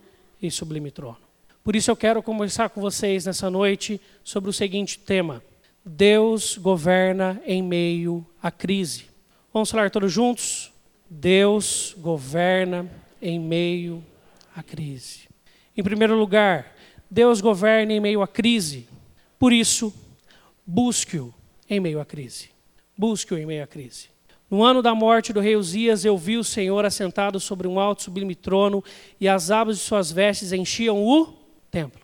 e 0.42 0.52
sublime 0.52 0.92
trono. 0.92 1.18
Por 1.64 1.76
isso 1.76 1.90
eu 1.90 1.96
quero 1.96 2.22
conversar 2.22 2.70
com 2.70 2.82
vocês 2.82 3.26
nessa 3.26 3.50
noite 3.50 4.02
sobre 4.24 4.50
o 4.50 4.54
seguinte 4.54 5.00
tema: 5.00 5.42
Deus 5.86 6.58
governa 6.58 7.42
em 7.46 7.64
meio 7.64 8.26
à 8.44 8.52
crise. 8.52 9.06
Vamos 9.54 9.72
falar 9.72 9.90
todos 9.90 10.12
juntos? 10.12 10.74
Deus 11.10 11.96
governa 11.98 12.90
em 13.22 13.40
meio 13.40 14.04
à 14.56 14.62
crise. 14.62 15.22
Em 15.76 15.84
primeiro 15.84 16.18
lugar, 16.18 16.76
Deus 17.10 17.40
governa 17.40 17.94
em 17.94 18.00
meio 18.00 18.22
à 18.22 18.28
crise. 18.28 18.88
Por 19.42 19.52
isso, 19.52 19.92
busque-o 20.64 21.34
em 21.68 21.80
meio 21.80 22.00
à 22.00 22.06
crise. 22.06 22.52
Busque-o 22.96 23.40
em 23.40 23.46
meio 23.48 23.64
à 23.64 23.66
crise. 23.66 24.10
No 24.48 24.62
ano 24.62 24.84
da 24.84 24.94
morte 24.94 25.34
do 25.34 25.40
rei 25.40 25.56
Uzias, 25.56 26.06
eu 26.06 26.16
vi 26.16 26.38
o 26.38 26.44
Senhor 26.44 26.86
assentado 26.86 27.40
sobre 27.40 27.68
um 27.68 27.80
alto 27.80 28.04
sublime 28.04 28.36
trono, 28.36 28.84
e 29.20 29.28
as 29.28 29.50
abas 29.50 29.80
de 29.80 29.84
suas 29.84 30.12
vestes 30.12 30.54
enchiam 30.54 31.04
o 31.04 31.34
templo. 31.72 32.00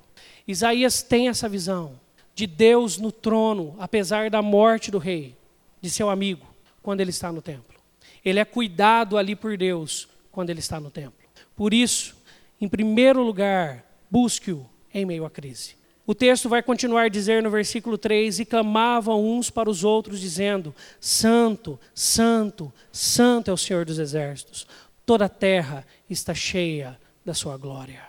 Isaías 0.47 1.03
tem 1.03 1.27
essa 1.27 1.47
visão 1.47 1.99
de 2.33 2.47
Deus 2.47 2.97
no 2.97 3.11
trono, 3.11 3.75
apesar 3.77 4.31
da 4.31 4.41
morte 4.41 4.89
do 4.89 4.97
rei, 4.97 5.37
de 5.79 5.91
seu 5.91 6.09
amigo, 6.09 6.43
quando 6.81 7.01
ele 7.01 7.11
está 7.11 7.31
no 7.31 7.43
templo. 7.43 7.77
Ele 8.25 8.39
é 8.39 8.45
cuidado 8.45 9.15
ali 9.15 9.35
por 9.35 9.55
Deus 9.55 10.07
quando 10.31 10.49
ele 10.49 10.59
está 10.59 10.79
no 10.79 10.89
templo. 10.89 11.29
Por 11.55 11.71
isso, 11.71 12.15
em 12.59 12.67
primeiro 12.67 13.21
lugar, 13.21 13.85
busque-o 14.09 14.67
em 14.91 15.05
meio 15.05 15.23
à 15.23 15.29
crise. 15.29 15.77
O 16.09 16.15
texto 16.15 16.47
vai 16.47 16.63
continuar 16.63 17.03
a 17.03 17.09
dizer 17.09 17.43
no 17.43 17.49
versículo 17.49 17.97
3: 17.97 18.39
E 18.39 18.45
clamavam 18.45 19.21
uns 19.21 19.49
para 19.49 19.69
os 19.69 19.83
outros, 19.83 20.21
dizendo: 20.21 20.73
Santo, 21.01 21.77
Santo, 21.93 22.71
Santo 22.93 23.51
é 23.51 23.53
o 23.53 23.57
Senhor 23.57 23.83
dos 23.83 23.99
exércitos, 23.99 24.65
toda 25.05 25.25
a 25.25 25.29
terra 25.29 25.85
está 26.09 26.33
cheia 26.33 26.97
da 27.25 27.33
sua 27.33 27.57
glória. 27.57 28.01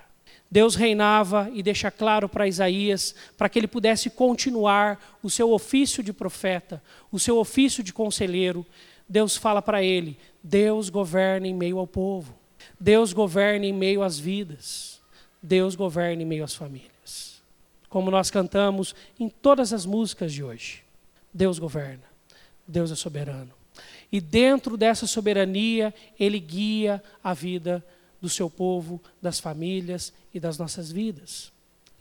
Deus 0.48 0.76
reinava 0.76 1.50
e 1.52 1.60
deixa 1.60 1.90
claro 1.90 2.28
para 2.28 2.46
Isaías, 2.46 3.16
para 3.36 3.48
que 3.48 3.58
ele 3.58 3.66
pudesse 3.66 4.08
continuar 4.08 5.18
o 5.20 5.28
seu 5.28 5.50
ofício 5.50 6.00
de 6.00 6.12
profeta, 6.12 6.80
o 7.10 7.18
seu 7.18 7.36
ofício 7.36 7.82
de 7.82 7.92
conselheiro. 7.92 8.64
Deus 9.08 9.36
fala 9.36 9.60
para 9.60 9.82
ele: 9.82 10.16
Deus 10.40 10.88
governa 10.88 11.48
em 11.48 11.54
meio 11.54 11.80
ao 11.80 11.86
povo. 11.86 12.32
Deus 12.78 13.12
governa 13.12 13.66
em 13.66 13.72
meio 13.72 14.04
às 14.04 14.20
vidas. 14.20 15.00
Deus 15.42 15.74
governa 15.74 16.22
em 16.22 16.26
meio 16.26 16.44
às 16.44 16.54
famílias. 16.54 16.97
Como 17.88 18.10
nós 18.10 18.30
cantamos 18.30 18.94
em 19.18 19.28
todas 19.28 19.72
as 19.72 19.86
músicas 19.86 20.32
de 20.32 20.42
hoje. 20.44 20.82
Deus 21.32 21.58
governa. 21.58 22.04
Deus 22.66 22.90
é 22.90 22.94
soberano. 22.94 23.52
E 24.10 24.20
dentro 24.20 24.76
dessa 24.76 25.06
soberania, 25.06 25.94
Ele 26.18 26.38
guia 26.38 27.02
a 27.22 27.32
vida 27.34 27.84
do 28.20 28.28
seu 28.28 28.50
povo, 28.50 29.00
das 29.20 29.38
famílias 29.38 30.12
e 30.32 30.40
das 30.40 30.58
nossas 30.58 30.90
vidas. 30.90 31.52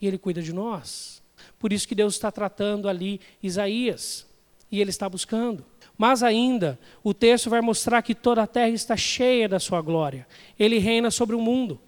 E 0.01 0.08
Ele 0.08 0.17
cuida 0.17 0.41
de 0.41 0.53
nós. 0.53 1.22
Por 1.60 1.72
isso 1.72 1.88
que 1.88 1.96
Deus 1.96 2.15
está 2.15 2.32
tratando 2.32 2.89
ali 2.89 3.22
Isaías. 3.41 4.25
E 4.72 4.82
Ele 4.82 4.89
está 4.89 5.08
buscando. 5.08 5.65
Mas 5.98 6.22
ainda, 6.22 6.79
o 7.03 7.13
texto 7.13 7.50
vai 7.50 7.62
mostrar 7.62 8.01
que 8.01 8.13
toda 8.13 8.44
a 8.44 8.48
terra 8.48 8.70
está 8.70 8.96
cheia 8.96 9.50
da 9.50 9.60
sua 9.60 9.82
glória. 9.82 10.27
Ele 10.60 10.77
reina 10.77 11.10
sobre 11.10 11.36
o 11.36 11.41
mundo. 11.41 11.79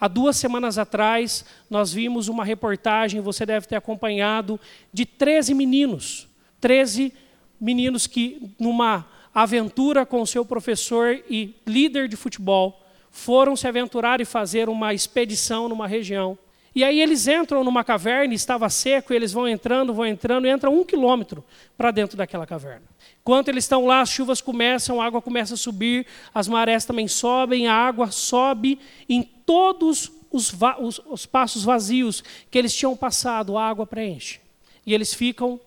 Há 0.00 0.06
duas 0.06 0.36
semanas 0.36 0.78
atrás, 0.78 1.44
nós 1.68 1.92
vimos 1.92 2.28
uma 2.28 2.44
reportagem, 2.44 3.20
você 3.20 3.44
deve 3.44 3.66
ter 3.66 3.76
acompanhado, 3.76 4.60
de 4.92 5.04
13 5.04 5.54
meninos. 5.54 6.28
13 6.60 7.12
meninos 7.60 8.06
que, 8.06 8.50
numa 8.58 9.06
aventura 9.34 10.06
com 10.06 10.24
seu 10.24 10.44
professor 10.44 11.20
e 11.28 11.54
líder 11.66 12.08
de 12.08 12.16
futebol, 12.16 12.80
foram 13.10 13.56
se 13.56 13.66
aventurar 13.66 14.20
e 14.20 14.24
fazer 14.24 14.68
uma 14.68 14.94
expedição 14.94 15.68
numa 15.68 15.86
região. 15.86 16.38
E 16.78 16.84
aí 16.84 17.00
eles 17.00 17.26
entram 17.26 17.64
numa 17.64 17.82
caverna, 17.82 18.32
estava 18.32 18.70
seco, 18.70 19.12
e 19.12 19.16
eles 19.16 19.32
vão 19.32 19.48
entrando, 19.48 19.92
vão 19.92 20.06
entrando, 20.06 20.46
e 20.46 20.50
entram 20.52 20.78
um 20.78 20.84
quilômetro 20.84 21.44
para 21.76 21.90
dentro 21.90 22.16
daquela 22.16 22.46
caverna. 22.46 22.84
Enquanto 23.20 23.48
eles 23.48 23.64
estão 23.64 23.84
lá, 23.84 24.00
as 24.00 24.10
chuvas 24.10 24.40
começam, 24.40 25.02
a 25.02 25.04
água 25.04 25.20
começa 25.20 25.54
a 25.54 25.56
subir, 25.56 26.06
as 26.32 26.46
marés 26.46 26.84
também 26.84 27.08
sobem, 27.08 27.66
a 27.66 27.74
água 27.74 28.12
sobe 28.12 28.78
em 29.08 29.24
todos 29.24 30.12
os, 30.30 30.54
os, 30.78 31.00
os 31.04 31.26
passos 31.26 31.64
vazios 31.64 32.22
que 32.48 32.56
eles 32.56 32.72
tinham 32.72 32.96
passado, 32.96 33.58
a 33.58 33.68
água 33.68 33.84
preenche. 33.84 34.38
E 34.86 34.94
eles 34.94 35.12
ficam 35.12 35.60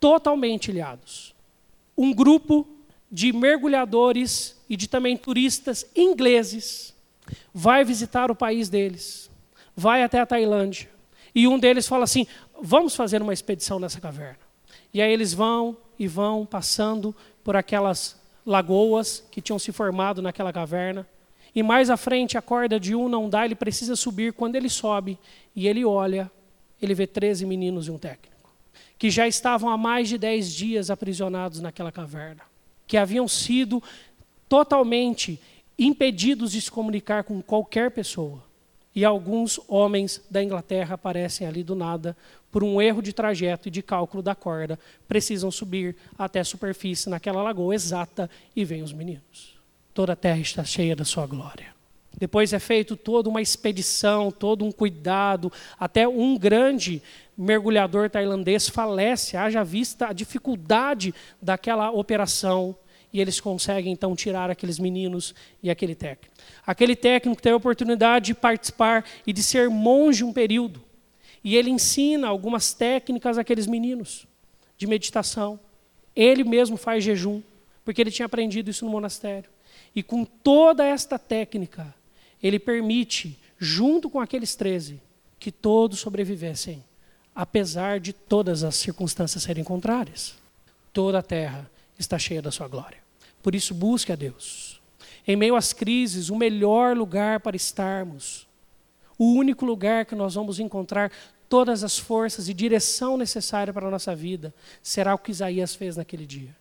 totalmente 0.00 0.72
ilhados. 0.72 1.32
Um 1.96 2.12
grupo 2.12 2.66
de 3.08 3.32
mergulhadores 3.32 4.60
e 4.68 4.76
de 4.76 4.88
também 4.88 5.16
turistas 5.16 5.86
ingleses 5.94 6.92
vai 7.54 7.84
visitar 7.84 8.32
o 8.32 8.34
país 8.34 8.68
deles, 8.68 9.30
vai 9.76 10.02
até 10.02 10.18
a 10.18 10.26
Tailândia. 10.26 10.88
E 11.34 11.46
um 11.46 11.58
deles 11.58 11.86
fala 11.86 12.04
assim: 12.04 12.26
vamos 12.60 12.96
fazer 12.96 13.20
uma 13.20 13.34
expedição 13.34 13.78
nessa 13.78 14.00
caverna. 14.00 14.38
E 14.92 15.02
aí 15.02 15.12
eles 15.12 15.34
vão, 15.34 15.76
e 15.98 16.08
vão 16.08 16.46
passando 16.46 17.14
por 17.44 17.54
aquelas 17.54 18.18
lagoas 18.44 19.22
que 19.30 19.42
tinham 19.42 19.58
se 19.58 19.70
formado 19.70 20.22
naquela 20.22 20.52
caverna. 20.52 21.06
E 21.54 21.62
mais 21.62 21.90
à 21.90 21.96
frente 21.96 22.38
a 22.38 22.42
corda 22.42 22.80
de 22.80 22.94
um 22.94 23.08
não 23.08 23.28
dá, 23.28 23.44
ele 23.44 23.54
precisa 23.54 23.94
subir. 23.94 24.32
Quando 24.32 24.56
ele 24.56 24.68
sobe 24.68 25.18
e 25.54 25.68
ele 25.68 25.84
olha, 25.84 26.30
ele 26.80 26.94
vê 26.94 27.06
13 27.06 27.44
meninos 27.44 27.86
e 27.86 27.90
um 27.90 27.98
técnico, 27.98 28.50
que 28.98 29.10
já 29.10 29.26
estavam 29.26 29.70
há 29.70 29.76
mais 29.76 30.08
de 30.08 30.18
10 30.18 30.52
dias 30.52 30.90
aprisionados 30.90 31.60
naquela 31.60 31.90
caverna, 31.90 32.42
que 32.86 32.96
haviam 32.96 33.26
sido 33.26 33.82
totalmente 34.48 35.40
impedidos 35.78 36.52
de 36.52 36.60
se 36.60 36.70
comunicar 36.70 37.24
com 37.24 37.42
qualquer 37.42 37.90
pessoa. 37.90 38.45
E 38.96 39.04
alguns 39.04 39.60
homens 39.68 40.22
da 40.30 40.42
Inglaterra 40.42 40.94
aparecem 40.94 41.46
ali 41.46 41.62
do 41.62 41.74
nada, 41.74 42.16
por 42.50 42.64
um 42.64 42.80
erro 42.80 43.02
de 43.02 43.12
trajeto 43.12 43.68
e 43.68 43.70
de 43.70 43.82
cálculo 43.82 44.22
da 44.22 44.34
corda, 44.34 44.78
precisam 45.06 45.50
subir 45.50 45.94
até 46.18 46.40
a 46.40 46.44
superfície 46.44 47.10
naquela 47.10 47.42
lagoa 47.42 47.74
exata 47.74 48.30
e 48.56 48.64
vêm 48.64 48.82
os 48.82 48.94
meninos. 48.94 49.54
Toda 49.92 50.14
a 50.14 50.16
terra 50.16 50.38
está 50.38 50.64
cheia 50.64 50.96
da 50.96 51.04
sua 51.04 51.26
glória. 51.26 51.76
Depois 52.18 52.54
é 52.54 52.58
feito 52.58 52.96
toda 52.96 53.28
uma 53.28 53.42
expedição, 53.42 54.30
todo 54.30 54.64
um 54.64 54.72
cuidado, 54.72 55.52
até 55.78 56.08
um 56.08 56.38
grande 56.38 57.02
mergulhador 57.36 58.08
tailandês 58.08 58.66
falece, 58.66 59.36
haja 59.36 59.62
vista 59.62 60.06
a 60.06 60.14
dificuldade 60.14 61.14
daquela 61.42 61.90
operação 61.90 62.74
e 63.12 63.20
eles 63.20 63.40
conseguem 63.40 63.92
então 63.92 64.14
tirar 64.14 64.50
aqueles 64.50 64.78
meninos 64.78 65.34
e 65.62 65.70
aquele 65.70 65.94
técnico. 65.94 66.34
Aquele 66.66 66.94
técnico 66.94 67.40
tem 67.40 67.52
a 67.52 67.56
oportunidade 67.56 68.26
de 68.26 68.34
participar 68.34 69.04
e 69.26 69.32
de 69.32 69.42
ser 69.42 69.70
monge 69.70 70.24
um 70.24 70.32
período. 70.32 70.82
E 71.42 71.56
ele 71.56 71.70
ensina 71.70 72.26
algumas 72.26 72.74
técnicas 72.74 73.38
àqueles 73.38 73.66
meninos 73.66 74.26
de 74.76 74.86
meditação. 74.86 75.58
Ele 76.14 76.44
mesmo 76.44 76.76
faz 76.76 77.04
jejum, 77.04 77.40
porque 77.84 78.00
ele 78.00 78.10
tinha 78.10 78.26
aprendido 78.26 78.70
isso 78.70 78.84
no 78.84 78.90
monastério. 78.90 79.48
E 79.94 80.02
com 80.02 80.24
toda 80.24 80.84
esta 80.84 81.18
técnica, 81.18 81.94
ele 82.42 82.58
permite, 82.58 83.38
junto 83.58 84.10
com 84.10 84.20
aqueles 84.20 84.54
treze, 84.54 85.00
que 85.38 85.52
todos 85.52 86.00
sobrevivessem, 86.00 86.82
apesar 87.34 88.00
de 88.00 88.12
todas 88.12 88.64
as 88.64 88.74
circunstâncias 88.74 89.42
serem 89.42 89.62
contrárias. 89.62 90.34
Toda 90.92 91.20
a 91.20 91.22
terra 91.22 91.70
está 91.98 92.18
cheia 92.18 92.42
da 92.42 92.50
sua 92.50 92.68
glória. 92.68 92.98
Por 93.42 93.54
isso, 93.54 93.74
busque 93.74 94.12
a 94.12 94.16
Deus. 94.16 94.80
Em 95.26 95.36
meio 95.36 95.56
às 95.56 95.72
crises, 95.72 96.30
o 96.30 96.36
melhor 96.36 96.96
lugar 96.96 97.40
para 97.40 97.56
estarmos, 97.56 98.46
o 99.18 99.32
único 99.32 99.64
lugar 99.64 100.04
que 100.04 100.14
nós 100.14 100.34
vamos 100.34 100.60
encontrar 100.60 101.10
todas 101.48 101.84
as 101.84 101.98
forças 101.98 102.48
e 102.48 102.54
direção 102.54 103.16
necessária 103.16 103.72
para 103.72 103.86
a 103.86 103.90
nossa 103.90 104.14
vida, 104.14 104.54
será 104.82 105.14
o 105.14 105.18
que 105.18 105.30
Isaías 105.30 105.74
fez 105.74 105.96
naquele 105.96 106.26
dia 106.26 106.54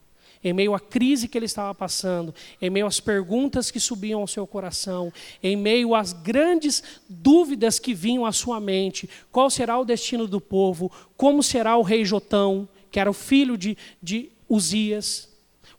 em 0.45 0.53
meio 0.53 0.75
à 0.75 0.79
crise 0.79 1.27
que 1.27 1.37
ele 1.37 1.47
estava 1.47 1.73
passando, 1.73 2.33
em 2.61 2.69
meio 2.69 2.85
às 2.85 2.99
perguntas 2.99 3.71
que 3.71 3.79
subiam 3.79 4.21
ao 4.21 4.27
seu 4.27 4.45
coração, 4.45 5.11
em 5.41 5.57
meio 5.57 5.95
às 5.95 6.13
grandes 6.13 6.83
dúvidas 7.09 7.79
que 7.79 7.95
vinham 7.95 8.25
à 8.25 8.31
sua 8.31 8.59
mente: 8.59 9.09
qual 9.31 9.49
será 9.49 9.79
o 9.79 9.85
destino 9.85 10.27
do 10.27 10.39
povo, 10.39 10.91
como 11.17 11.41
será 11.41 11.75
o 11.77 11.81
rei 11.81 12.05
Jotão, 12.05 12.69
que 12.91 12.99
era 12.99 13.09
o 13.09 13.13
filho 13.13 13.57
de, 13.57 13.75
de 14.01 14.29
Uzias, 14.49 15.29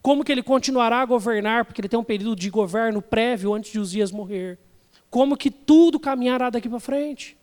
como 0.02 0.24
que 0.24 0.30
ele 0.30 0.42
continuará 0.42 1.00
a 1.00 1.04
governar, 1.04 1.64
porque 1.64 1.80
ele 1.80 1.88
tem 1.88 1.98
um 1.98 2.04
período 2.04 2.36
de 2.36 2.50
governo 2.50 3.02
prévio 3.02 3.54
antes 3.54 3.72
de 3.72 3.78
Uzias 3.78 4.12
morrer, 4.12 4.58
como 5.10 5.36
que 5.36 5.50
tudo 5.50 5.98
caminhará 5.98 6.50
daqui 6.50 6.68
para 6.68 6.80
frente. 6.80 7.36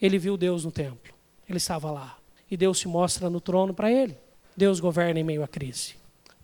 Ele 0.00 0.18
viu 0.18 0.36
Deus 0.36 0.64
no 0.64 0.70
templo, 0.70 1.12
ele 1.48 1.58
estava 1.58 1.90
lá, 1.90 2.18
e 2.50 2.56
Deus 2.56 2.78
se 2.78 2.88
mostra 2.88 3.30
no 3.30 3.40
trono 3.40 3.74
para 3.74 3.90
ele. 3.90 4.16
Deus 4.56 4.78
governa 4.78 5.18
em 5.18 5.24
meio 5.24 5.42
à 5.42 5.48
crise. 5.48 5.94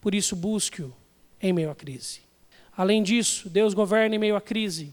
Por 0.01 0.15
isso, 0.15 0.35
busque-o 0.35 0.93
em 1.41 1.53
meio 1.53 1.71
à 1.71 1.75
crise. 1.75 2.21
Além 2.77 3.03
disso, 3.03 3.49
Deus 3.49 3.75
governa 3.75 4.17
em 4.17 4.19
meio 4.19 4.37
à 4.37 4.41
crise. 4.41 4.93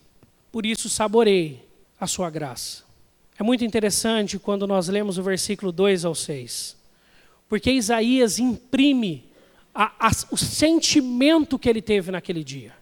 Por 0.51 0.65
isso, 0.65 0.89
saboreie 0.89 1.61
a 1.99 2.05
sua 2.05 2.29
graça. 2.29 2.83
É 3.39 3.43
muito 3.43 3.63
interessante 3.63 4.37
quando 4.37 4.67
nós 4.67 4.87
lemos 4.87 5.17
o 5.17 5.23
versículo 5.23 5.71
2 5.71 6.05
ao 6.05 6.13
6. 6.13 6.75
Porque 7.47 7.71
Isaías 7.71 8.39
imprime 8.39 9.26
a, 9.79 10.07
a, 10.07 10.11
o 10.31 10.37
sentimento 10.37 11.59
que 11.59 11.69
ele 11.69 11.81
teve 11.81 12.11
naquele 12.11 12.43
dia. 12.43 12.73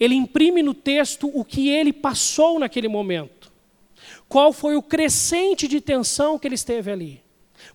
Ele 0.00 0.16
imprime 0.16 0.62
no 0.62 0.74
texto 0.74 1.30
o 1.32 1.44
que 1.44 1.68
ele 1.68 1.92
passou 1.92 2.58
naquele 2.58 2.88
momento. 2.88 3.52
Qual 4.28 4.52
foi 4.52 4.74
o 4.74 4.82
crescente 4.82 5.68
de 5.68 5.80
tensão 5.80 6.36
que 6.38 6.48
ele 6.48 6.56
esteve 6.56 6.90
ali. 6.90 7.22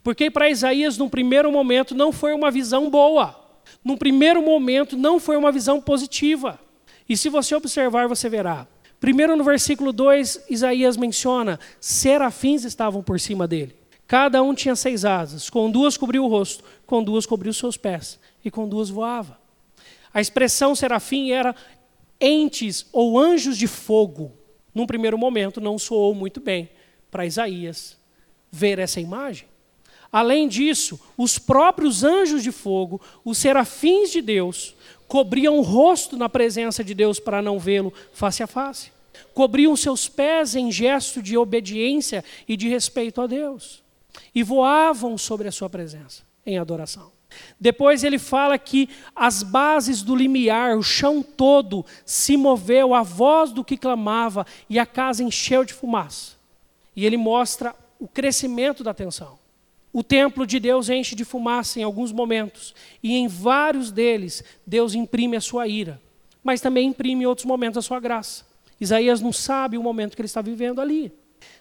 Porque 0.03 0.29
para 0.29 0.49
Isaías, 0.49 0.97
num 0.97 1.07
primeiro 1.07 1.49
momento, 1.51 1.95
não 1.95 2.11
foi 2.11 2.33
uma 2.33 2.51
visão 2.51 2.89
boa 2.89 3.39
num 3.83 3.97
primeiro 3.97 4.41
momento, 4.41 4.97
não 4.97 5.19
foi 5.19 5.37
uma 5.37 5.51
visão 5.51 5.79
positiva. 5.79 6.59
E 7.07 7.15
se 7.15 7.29
você 7.29 7.55
observar, 7.55 8.07
você 8.07 8.29
verá. 8.29 8.67
Primeiro 8.99 9.35
no 9.35 9.43
versículo 9.43 9.93
2, 9.93 10.45
Isaías 10.49 10.97
menciona: 10.97 11.59
serafins 11.79 12.65
estavam 12.65 13.01
por 13.01 13.19
cima 13.19 13.47
dele. 13.47 13.75
Cada 14.07 14.41
um 14.41 14.53
tinha 14.53 14.75
seis 14.75 15.05
asas, 15.05 15.49
com 15.49 15.69
duas 15.69 15.95
cobriu 15.95 16.25
o 16.25 16.27
rosto, 16.27 16.63
com 16.85 17.03
duas 17.03 17.25
cobriu 17.25 17.51
os 17.51 17.57
seus 17.57 17.77
pés, 17.77 18.19
e 18.43 18.51
com 18.51 18.67
duas 18.67 18.89
voava. 18.89 19.39
A 20.13 20.19
expressão 20.19 20.75
serafim 20.75 21.31
era 21.31 21.55
entes 22.19 22.85
ou 22.91 23.19
anjos 23.19 23.57
de 23.57 23.67
fogo. 23.67 24.31
Num 24.73 24.85
primeiro 24.85 25.17
momento, 25.17 25.61
não 25.61 25.77
soou 25.77 26.13
muito 26.13 26.39
bem 26.39 26.69
para 27.09 27.25
Isaías 27.25 27.97
ver 28.51 28.79
essa 28.79 28.99
imagem. 28.99 29.47
Além 30.11 30.47
disso, 30.47 30.99
os 31.15 31.37
próprios 31.37 32.03
anjos 32.03 32.41
de 32.41 32.51
fogo, 32.51 32.99
os 33.23 33.37
serafins 33.37 34.11
de 34.11 34.21
Deus, 34.21 34.75
cobriam 35.07 35.57
o 35.57 35.61
rosto 35.61 36.17
na 36.17 36.27
presença 36.27 36.83
de 36.83 36.93
Deus 36.93 37.19
para 37.19 37.41
não 37.41 37.59
vê-lo 37.59 37.93
face 38.11 38.41
a 38.41 38.47
face. 38.47 38.91
Cobriam 39.33 39.75
seus 39.75 40.07
pés 40.07 40.55
em 40.55 40.71
gesto 40.71 41.21
de 41.21 41.37
obediência 41.37 42.23
e 42.47 42.57
de 42.57 42.67
respeito 42.67 43.21
a 43.21 43.27
Deus. 43.27 43.83
E 44.33 44.41
voavam 44.41 45.17
sobre 45.17 45.47
a 45.47 45.51
sua 45.51 45.69
presença 45.69 46.23
em 46.45 46.57
adoração. 46.57 47.18
Depois 47.59 48.03
ele 48.03 48.17
fala 48.17 48.57
que 48.57 48.89
as 49.15 49.43
bases 49.43 50.01
do 50.01 50.15
limiar, 50.15 50.77
o 50.77 50.83
chão 50.83 51.21
todo, 51.21 51.85
se 52.05 52.35
moveu, 52.37 52.93
a 52.93 53.03
voz 53.03 53.51
do 53.51 53.63
que 53.63 53.77
clamava, 53.77 54.45
e 54.69 54.79
a 54.79 54.85
casa 54.85 55.23
encheu 55.23 55.63
de 55.63 55.73
fumaça. 55.73 56.33
E 56.95 57.05
ele 57.05 57.17
mostra 57.17 57.75
o 57.99 58.07
crescimento 58.07 58.83
da 58.83 58.93
tensão. 58.93 59.37
O 59.91 60.03
templo 60.03 60.45
de 60.45 60.59
Deus 60.59 60.89
enche 60.89 61.15
de 61.15 61.25
fumaça 61.25 61.79
em 61.79 61.83
alguns 61.83 62.11
momentos, 62.11 62.75
e 63.01 63.15
em 63.15 63.27
vários 63.27 63.91
deles 63.91 64.43
Deus 64.65 64.93
imprime 64.93 65.35
a 65.35 65.41
sua 65.41 65.67
ira, 65.67 65.99
mas 66.43 66.61
também 66.61 66.87
imprime 66.87 67.23
em 67.23 67.27
outros 67.27 67.45
momentos 67.45 67.77
a 67.77 67.81
sua 67.81 67.99
graça. 67.99 68.45
Isaías 68.79 69.19
não 69.19 69.33
sabe 69.33 69.77
o 69.77 69.83
momento 69.83 70.15
que 70.15 70.21
ele 70.21 70.27
está 70.27 70.41
vivendo 70.41 70.79
ali. 70.79 71.11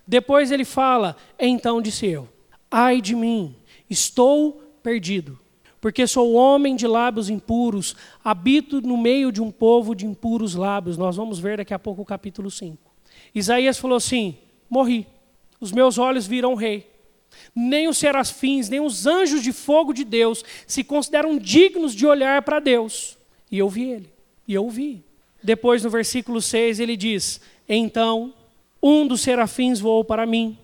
Depois 0.07 0.53
ele 0.53 0.65
fala: 0.65 1.17
Então 1.39 1.83
disse 1.83 2.07
eu, 2.07 2.29
ai 2.71 3.01
de 3.01 3.15
mim, 3.15 3.57
estou 3.89 4.63
perdido, 4.83 5.39
porque 5.81 6.07
sou 6.07 6.35
homem 6.35 6.75
de 6.75 6.87
lábios 6.87 7.31
impuros, 7.31 7.95
habito 8.23 8.81
no 8.81 8.97
meio 8.97 9.31
de 9.31 9.41
um 9.41 9.51
povo 9.51 9.95
de 9.95 10.07
impuros 10.07 10.55
lábios. 10.55 10.97
Nós 10.97 11.17
vamos 11.17 11.39
ver 11.39 11.59
daqui 11.59 11.75
a 11.75 11.79
pouco 11.79 12.03
o 12.03 12.07
capítulo 12.07 12.51
5. 12.51 12.79
Isaías 13.35 13.79
falou 13.79 13.97
assim: 13.97 14.37
Morri, 14.69 15.07
os 15.61 15.73
meus 15.73 15.99
olhos 15.99 16.27
viram 16.27 16.53
o 16.53 16.57
rei 16.57 16.87
nem 17.55 17.89
os 17.89 17.99
serafins, 17.99 18.69
nem 18.69 18.81
os 18.81 19.07
anjos 19.07 19.43
de 19.43 19.53
fogo 19.53 19.93
de 19.93 20.05
Deus 20.05 20.45
se 20.67 20.83
consideram 20.85 21.39
dignos 21.39 21.95
de 21.95 22.07
olhar 22.07 22.43
para 22.43 22.61
Deus. 22.61 23.17
E 23.51 23.59
eu 23.59 23.69
vi 23.69 23.91
ele, 23.91 24.13
e 24.47 24.55
eu 24.55 24.69
vi. 24.69 25.05
Depois, 25.43 25.83
no 25.83 25.91
versículo 25.91 26.41
6, 26.41 26.81
ele 26.81 26.97
diz: 26.97 27.41
Então 27.69 28.33
um 28.83 29.07
dos 29.07 29.21
serafins 29.21 29.81
voou 29.81 30.05
para 30.05 30.27
mim, 30.27 30.57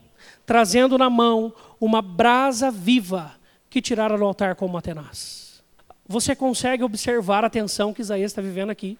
trazendo 0.47 0.99
na 0.99 1.11
mão 1.11 1.53
uma 1.81 2.01
brasa 2.01 2.71
viva 2.71 3.35
que 3.75 3.83
tirara 3.83 4.17
do 4.17 4.25
altar 4.25 4.55
como 4.55 4.75
uma 4.75 4.81
tenaz. 4.81 5.61
Você 6.07 6.37
consegue 6.37 6.85
observar 6.85 7.45
a 7.45 7.51
tensão 7.51 7.93
que 7.93 8.03
Isaías 8.03 8.31
está 8.31 8.41
vivendo 8.41 8.71
aqui? 8.71 8.97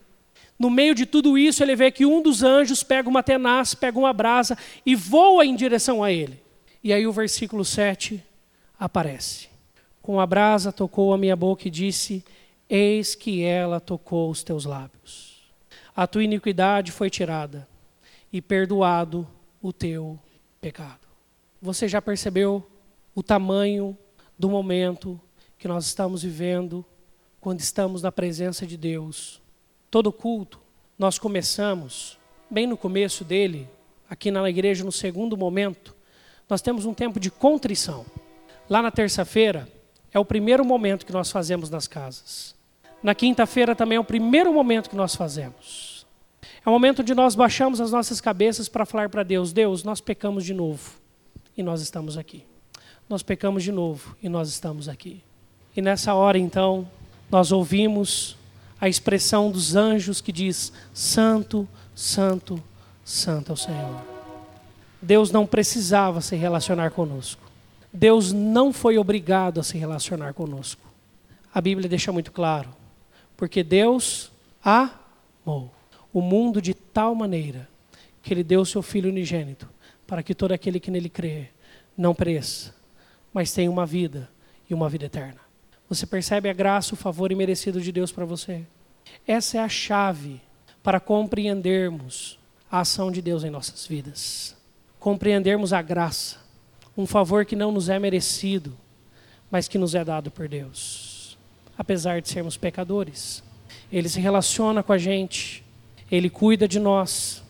No 0.59 0.69
meio 0.69 0.97
de 0.97 1.07
tudo 1.07 1.39
isso, 1.39 1.63
ele 1.63 1.77
vê 1.77 1.93
que 1.93 2.05
um 2.05 2.21
dos 2.21 2.43
anjos 2.43 2.83
pega 2.83 3.09
uma 3.09 3.23
tenaz, 3.23 3.73
pega 3.73 3.97
uma 3.97 4.13
brasa 4.13 4.59
e 4.85 4.97
voa 4.97 5.47
em 5.47 5.55
direção 5.55 6.03
a 6.03 6.11
ele. 6.11 6.43
E 6.83 6.93
aí 6.93 7.07
o 7.07 7.13
versículo 7.13 7.65
7 7.65 8.21
aparece. 8.77 9.49
Com 10.03 10.19
a 10.19 10.27
brasa 10.27 10.73
tocou 10.73 11.15
a 11.15 11.19
minha 11.19 11.37
boca 11.37 11.69
e 11.69 11.71
disse: 11.71 12.25
Eis 12.69 13.15
que 13.15 13.45
ela 13.45 13.79
tocou 13.79 14.29
os 14.29 14.43
teus 14.43 14.65
lábios. 14.65 15.53
A 15.95 16.05
tua 16.05 16.25
iniquidade 16.25 16.91
foi 16.91 17.09
tirada 17.09 17.69
e 18.33 18.43
perdoado 18.43 19.25
o 19.63 19.73
teu 19.73 20.19
pecado. 20.61 21.07
Você 21.63 21.87
já 21.87 22.03
percebeu 22.03 22.69
o 23.15 23.23
tamanho 23.23 23.97
do 24.39 24.49
momento 24.49 25.21
que 25.59 25.69
nós 25.69 25.87
estamos 25.87 26.23
vivendo 26.23 26.85
quando 27.41 27.61
estamos 27.61 28.03
na 28.03 28.13
presença 28.13 28.67
de 28.67 28.77
Deus? 28.77 29.41
Todo 29.91 30.13
culto, 30.13 30.61
nós 30.99 31.19
começamos, 31.19 32.19
bem 32.51 32.67
no 32.67 32.77
começo 32.77 33.25
dele, 33.25 33.69
aqui 34.09 34.31
na 34.31 34.49
igreja, 34.49 34.85
no 34.85 34.93
segundo 34.93 35.37
momento, 35.37 35.95
nós 36.49 36.61
temos 36.61 36.85
um 36.85 36.95
tempo 36.95 37.19
de 37.19 37.31
contrição. 37.31 38.05
Lá 38.69 38.83
na 38.83 38.91
terça-feira 38.91 39.69
é 40.13 40.19
o 40.19 40.25
primeiro 40.25 40.65
momento 40.65 41.07
que 41.07 41.13
nós 41.13 41.31
fazemos 41.31 41.71
nas 41.71 41.87
casas. 41.87 42.55
Na 43.03 43.15
quinta-feira 43.15 43.75
também 43.75 43.97
é 43.97 44.01
o 44.01 44.05
primeiro 44.05 44.53
momento 44.53 44.89
que 44.89 44.97
nós 44.97 45.15
fazemos. 45.15 46.07
É 46.65 46.69
o 46.69 46.73
momento 46.73 47.03
onde 47.03 47.15
nós 47.15 47.35
baixamos 47.35 47.81
as 47.81 47.91
nossas 47.91 48.21
cabeças 48.21 48.69
para 48.69 48.87
falar 48.87 49.09
para 49.09 49.23
Deus: 49.23 49.53
Deus, 49.53 49.85
nós 49.85 50.01
pecamos 50.01 50.45
de 50.45 50.55
novo 50.55 50.93
e 51.57 51.63
nós 51.63 51.83
estamos 51.83 52.17
aqui. 52.17 52.45
Nós 53.09 53.23
pecamos 53.23 53.63
de 53.63 53.73
novo 53.73 54.17
e 54.23 54.29
nós 54.29 54.49
estamos 54.49 54.89
aqui. 54.89 55.23
E 55.77 55.83
nessa 55.83 56.15
hora, 56.15 56.39
então, 56.39 56.89
nós 57.31 57.53
ouvimos 57.53 58.37
a 58.81 58.89
expressão 58.89 59.51
dos 59.51 59.77
anjos 59.77 60.21
que 60.21 60.33
diz: 60.33 60.73
Santo, 60.93 61.69
Santo, 61.95 62.63
Santo 63.05 63.51
é 63.51 63.53
o 63.53 63.57
Senhor. 63.57 64.03
Deus 65.01 65.31
não 65.31 65.47
precisava 65.47 66.21
se 66.21 66.35
relacionar 66.35 66.91
conosco. 66.91 67.43
Deus 67.93 68.33
não 68.33 68.73
foi 68.73 68.99
obrigado 68.99 69.61
a 69.61 69.63
se 69.63 69.77
relacionar 69.77 70.33
conosco. 70.33 70.83
A 71.53 71.61
Bíblia 71.61 71.89
deixa 71.89 72.11
muito 72.11 72.33
claro. 72.33 72.71
Porque 73.37 73.63
Deus 73.63 74.33
amou 74.65 75.71
o 76.13 76.21
mundo 76.21 76.63
de 76.63 76.73
tal 76.73 77.15
maneira 77.15 77.69
que 78.23 78.33
Ele 78.33 78.45
deu 78.45 78.63
o 78.63 78.67
seu 78.67 78.83
Filho 78.83 79.11
unigênito 79.11 79.69
para 80.07 80.23
que 80.23 80.35
todo 80.35 80.53
aquele 80.53 80.81
que 80.81 80.91
nele 80.91 81.09
crê 81.09 81.49
não 81.97 82.15
pereça, 82.15 82.75
mas 83.35 83.53
tenha 83.53 83.71
uma 83.71 83.85
vida 83.85 84.31
e 84.71 84.73
uma 84.73 84.89
vida 84.89 85.05
eterna. 85.05 85.41
Você 85.89 86.07
percebe 86.07 86.49
a 86.49 86.55
graça, 86.55 86.95
o 86.95 86.97
favor 86.97 87.31
imerecido 87.31 87.81
de 87.81 87.93
Deus 87.93 88.11
para 88.11 88.25
você? 88.25 88.65
Essa 89.27 89.59
é 89.59 89.61
a 89.61 89.69
chave 89.69 90.41
para 90.83 90.99
compreendermos 90.99 92.39
a 92.71 92.81
ação 92.81 93.11
de 93.11 93.21
Deus 93.21 93.45
em 93.45 93.51
nossas 93.51 93.87
vidas 93.87 94.57
compreendermos 95.05 95.75
a 95.75 95.83
graça, 95.83 96.39
um 96.97 97.07
favor 97.07 97.45
que 97.45 97.55
não 97.55 97.71
nos 97.71 97.91
é 97.91 97.99
merecido, 97.99 98.75
mas 99.51 99.69
que 99.69 99.77
nos 99.77 99.95
é 99.95 100.03
dado 100.03 100.31
por 100.31 100.49
Deus, 100.49 101.37
apesar 101.77 102.23
de 102.23 102.31
sermos 102.31 102.57
pecadores. 102.57 103.43
Ele 103.93 104.09
se 104.09 104.19
relaciona 104.19 104.83
com 104.83 104.95
a 104.95 104.97
gente 104.97 105.63
Ele 106.11 106.31
cuida 106.31 106.67
de 106.67 106.81
nós. 106.81 107.43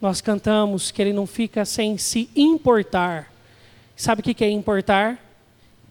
Nós 0.00 0.20
cantamos 0.20 0.92
que 0.92 1.02
Ele 1.02 1.12
não 1.12 1.26
fica 1.26 1.64
sem 1.64 1.98
se 1.98 2.30
importar. 2.36 3.31
Sabe 4.02 4.20
o 4.20 4.24
que 4.24 4.44
é 4.44 4.50
importar? 4.50 5.16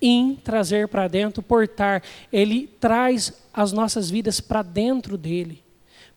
In, 0.02 0.36
trazer 0.36 0.90
para 0.90 1.08
dentro, 1.08 1.42
portar. 1.42 2.04
Ele 2.30 2.68
traz 2.68 3.32
as 3.54 3.72
nossas 3.72 4.10
vidas 4.10 4.42
para 4.42 4.62
dentro 4.62 5.18
dele, 5.18 5.64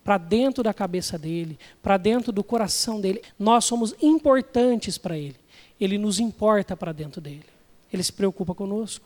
para 0.03 0.17
dentro 0.17 0.61
da 0.61 0.73
cabeça 0.73 1.17
dele, 1.17 1.57
para 1.81 1.95
dentro 1.95 2.33
do 2.33 2.43
coração 2.43 2.99
dele. 2.99 3.21
Nós 3.39 3.63
somos 3.63 3.95
importantes 4.01 4.97
para 4.97 5.17
ele. 5.17 5.37
Ele 5.79 5.97
nos 5.97 6.19
importa 6.19 6.75
para 6.75 6.91
dentro 6.91 7.21
dele. 7.21 7.45
Ele 7.93 8.03
se 8.03 8.11
preocupa 8.11 8.53
conosco. 8.53 9.05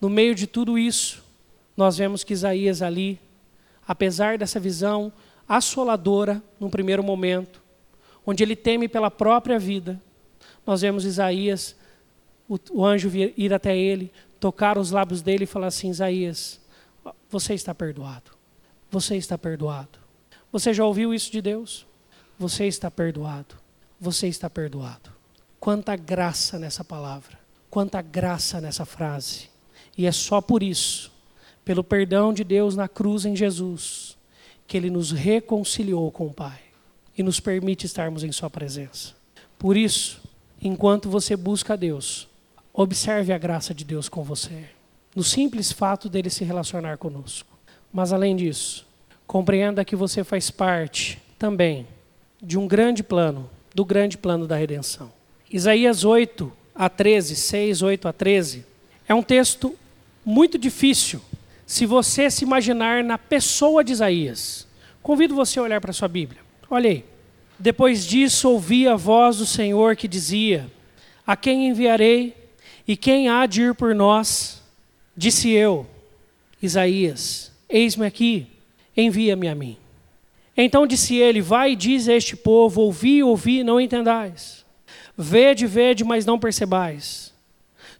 No 0.00 0.08
meio 0.08 0.32
de 0.32 0.46
tudo 0.46 0.78
isso, 0.78 1.24
nós 1.76 1.98
vemos 1.98 2.22
que 2.22 2.34
Isaías 2.34 2.82
ali, 2.82 3.18
apesar 3.84 4.38
dessa 4.38 4.60
visão 4.60 5.12
assoladora 5.48 6.40
num 6.60 6.70
primeiro 6.70 7.02
momento, 7.02 7.60
onde 8.24 8.44
ele 8.44 8.54
teme 8.54 8.86
pela 8.86 9.10
própria 9.10 9.58
vida, 9.58 10.00
nós 10.64 10.82
vemos 10.82 11.04
Isaías, 11.04 11.74
o, 12.48 12.58
o 12.70 12.84
anjo 12.84 13.08
vir, 13.08 13.34
ir 13.36 13.52
até 13.52 13.76
ele, 13.76 14.12
tocar 14.40 14.78
os 14.78 14.90
lábios 14.90 15.22
dele 15.22 15.44
e 15.44 15.46
falar 15.46 15.66
assim: 15.66 15.90
Isaías, 15.90 16.60
você 17.30 17.54
está 17.54 17.74
perdoado. 17.74 18.30
Você 18.90 19.16
está 19.16 19.36
perdoado. 19.36 19.98
Você 20.50 20.72
já 20.72 20.84
ouviu 20.84 21.12
isso 21.12 21.30
de 21.30 21.42
Deus? 21.42 21.86
Você 22.38 22.66
está 22.66 22.90
perdoado. 22.90 23.54
Você 24.00 24.28
está 24.28 24.48
perdoado. 24.48 25.10
Quanta 25.60 25.94
graça 25.94 26.58
nessa 26.58 26.82
palavra. 26.82 27.38
Quanta 27.68 28.00
graça 28.00 28.60
nessa 28.60 28.86
frase. 28.86 29.50
E 29.96 30.06
é 30.06 30.12
só 30.12 30.40
por 30.40 30.62
isso, 30.62 31.12
pelo 31.64 31.84
perdão 31.84 32.32
de 32.32 32.44
Deus 32.44 32.76
na 32.76 32.88
cruz 32.88 33.26
em 33.26 33.34
Jesus, 33.36 34.16
que 34.66 34.76
Ele 34.76 34.90
nos 34.90 35.10
reconciliou 35.10 36.10
com 36.10 36.28
o 36.28 36.32
Pai 36.32 36.60
e 37.16 37.22
nos 37.22 37.40
permite 37.40 37.84
estarmos 37.84 38.22
em 38.22 38.30
Sua 38.30 38.48
presença. 38.48 39.14
Por 39.58 39.76
isso, 39.76 40.22
enquanto 40.62 41.10
você 41.10 41.36
busca 41.36 41.74
a 41.74 41.76
Deus, 41.76 42.28
observe 42.80 43.32
a 43.32 43.38
graça 43.38 43.74
de 43.74 43.84
Deus 43.84 44.08
com 44.08 44.22
você, 44.22 44.66
no 45.12 45.24
simples 45.24 45.72
fato 45.72 46.08
dele 46.08 46.30
se 46.30 46.44
relacionar 46.44 46.96
conosco. 46.96 47.58
Mas 47.92 48.12
além 48.12 48.36
disso, 48.36 48.86
compreenda 49.26 49.84
que 49.84 49.96
você 49.96 50.22
faz 50.22 50.48
parte 50.48 51.20
também 51.36 51.88
de 52.40 52.56
um 52.56 52.68
grande 52.68 53.02
plano, 53.02 53.50
do 53.74 53.84
grande 53.84 54.16
plano 54.16 54.46
da 54.46 54.54
redenção. 54.54 55.10
Isaías 55.50 56.04
8 56.04 56.52
a 56.72 56.88
13, 56.88 57.34
6, 57.34 57.82
8 57.82 58.06
a 58.06 58.12
13, 58.12 58.64
é 59.08 59.14
um 59.14 59.24
texto 59.24 59.74
muito 60.24 60.56
difícil 60.56 61.20
se 61.66 61.84
você 61.84 62.30
se 62.30 62.44
imaginar 62.44 63.02
na 63.02 63.18
pessoa 63.18 63.82
de 63.82 63.92
Isaías. 63.92 64.68
Convido 65.02 65.34
você 65.34 65.58
a 65.58 65.62
olhar 65.62 65.80
para 65.80 65.90
a 65.90 65.94
sua 65.94 66.06
Bíblia. 66.06 66.42
Olha 66.70 66.90
aí. 66.90 67.04
Depois 67.58 68.06
disso 68.06 68.48
ouvi 68.48 68.86
a 68.86 68.94
voz 68.94 69.38
do 69.38 69.46
Senhor 69.46 69.96
que 69.96 70.06
dizia: 70.06 70.70
A 71.26 71.34
quem 71.34 71.66
enviarei 71.66 72.38
e 72.88 72.96
quem 72.96 73.28
há 73.28 73.44
de 73.44 73.60
ir 73.60 73.74
por 73.74 73.94
nós? 73.94 74.62
Disse 75.14 75.50
eu, 75.50 75.86
Isaías: 76.62 77.52
Eis-me 77.68 78.06
aqui, 78.06 78.46
envia-me 78.96 79.46
a 79.46 79.54
mim. 79.54 79.76
Então 80.56 80.86
disse 80.86 81.14
ele: 81.14 81.42
Vai 81.42 81.72
e 81.72 81.76
diz 81.76 82.08
a 82.08 82.14
este 82.14 82.34
povo: 82.34 82.80
Ouvi, 82.80 83.22
ouvi, 83.22 83.62
não 83.62 83.78
entendais. 83.78 84.64
Vede, 85.16 85.66
vede, 85.66 86.02
mas 86.02 86.24
não 86.24 86.38
percebais. 86.38 87.34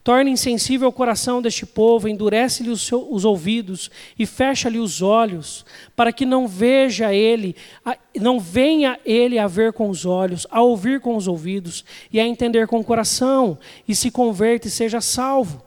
Torna 0.08 0.30
insensível 0.30 0.88
o 0.88 0.92
coração 0.92 1.42
deste 1.42 1.66
povo, 1.66 2.08
endurece-lhe 2.08 2.70
os, 2.70 2.90
os, 2.90 3.26
ouvidos 3.26 3.90
e 4.18 4.24
fecha-lhe 4.24 4.78
os 4.78 5.02
olhos, 5.02 5.66
para 5.94 6.14
que 6.14 6.24
não 6.24 6.48
veja 6.48 7.12
ele, 7.12 7.54
a, 7.84 7.94
não 8.18 8.40
venha 8.40 8.98
ele 9.04 9.38
a 9.38 9.46
ver 9.46 9.74
com 9.74 9.90
os 9.90 10.06
olhos, 10.06 10.46
a 10.50 10.62
ouvir 10.62 10.98
com 11.02 11.14
os 11.14 11.28
ouvidos 11.28 11.84
e 12.10 12.18
a 12.18 12.26
entender 12.26 12.66
com 12.66 12.80
o 12.80 12.84
coração, 12.84 13.58
e 13.86 13.94
se 13.94 14.10
converta 14.10 14.66
e 14.66 14.70
seja 14.70 14.98
salvo. 15.02 15.62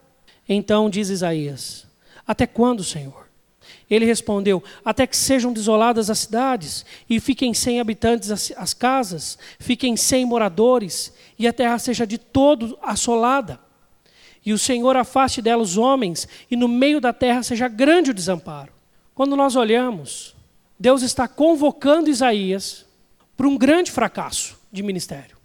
Então 0.49 0.89
diz 0.89 1.09
Isaías: 1.09 1.85
Até 2.25 2.47
quando, 2.47 2.83
Senhor? 2.83 3.27
Ele 3.87 4.07
respondeu: 4.07 4.63
Até 4.83 5.05
que 5.05 5.15
sejam 5.15 5.53
desoladas 5.53 6.09
as 6.09 6.17
cidades, 6.17 6.83
e 7.07 7.19
fiquem 7.19 7.53
sem 7.53 7.79
habitantes 7.79 8.31
as, 8.31 8.51
as 8.57 8.73
casas, 8.73 9.37
fiquem 9.59 9.95
sem 9.95 10.25
moradores, 10.25 11.13
e 11.37 11.47
a 11.47 11.53
terra 11.53 11.77
seja 11.77 12.07
de 12.07 12.17
todo 12.17 12.75
assolada 12.81 13.59
e 14.45 14.53
o 14.53 14.57
Senhor 14.57 14.95
afaste 14.97 15.41
dela 15.41 15.61
os 15.61 15.77
homens, 15.77 16.27
e 16.49 16.55
no 16.55 16.67
meio 16.67 16.99
da 16.99 17.13
terra 17.13 17.43
seja 17.43 17.67
grande 17.67 18.11
o 18.11 18.13
desamparo. 18.13 18.73
Quando 19.13 19.35
nós 19.35 19.55
olhamos, 19.55 20.35
Deus 20.79 21.01
está 21.03 21.27
convocando 21.27 22.09
Isaías 22.09 22.85
para 23.37 23.47
um 23.47 23.57
grande 23.57 23.91
fracasso 23.91 24.57
de 24.71 24.81
ministério. 24.81 25.37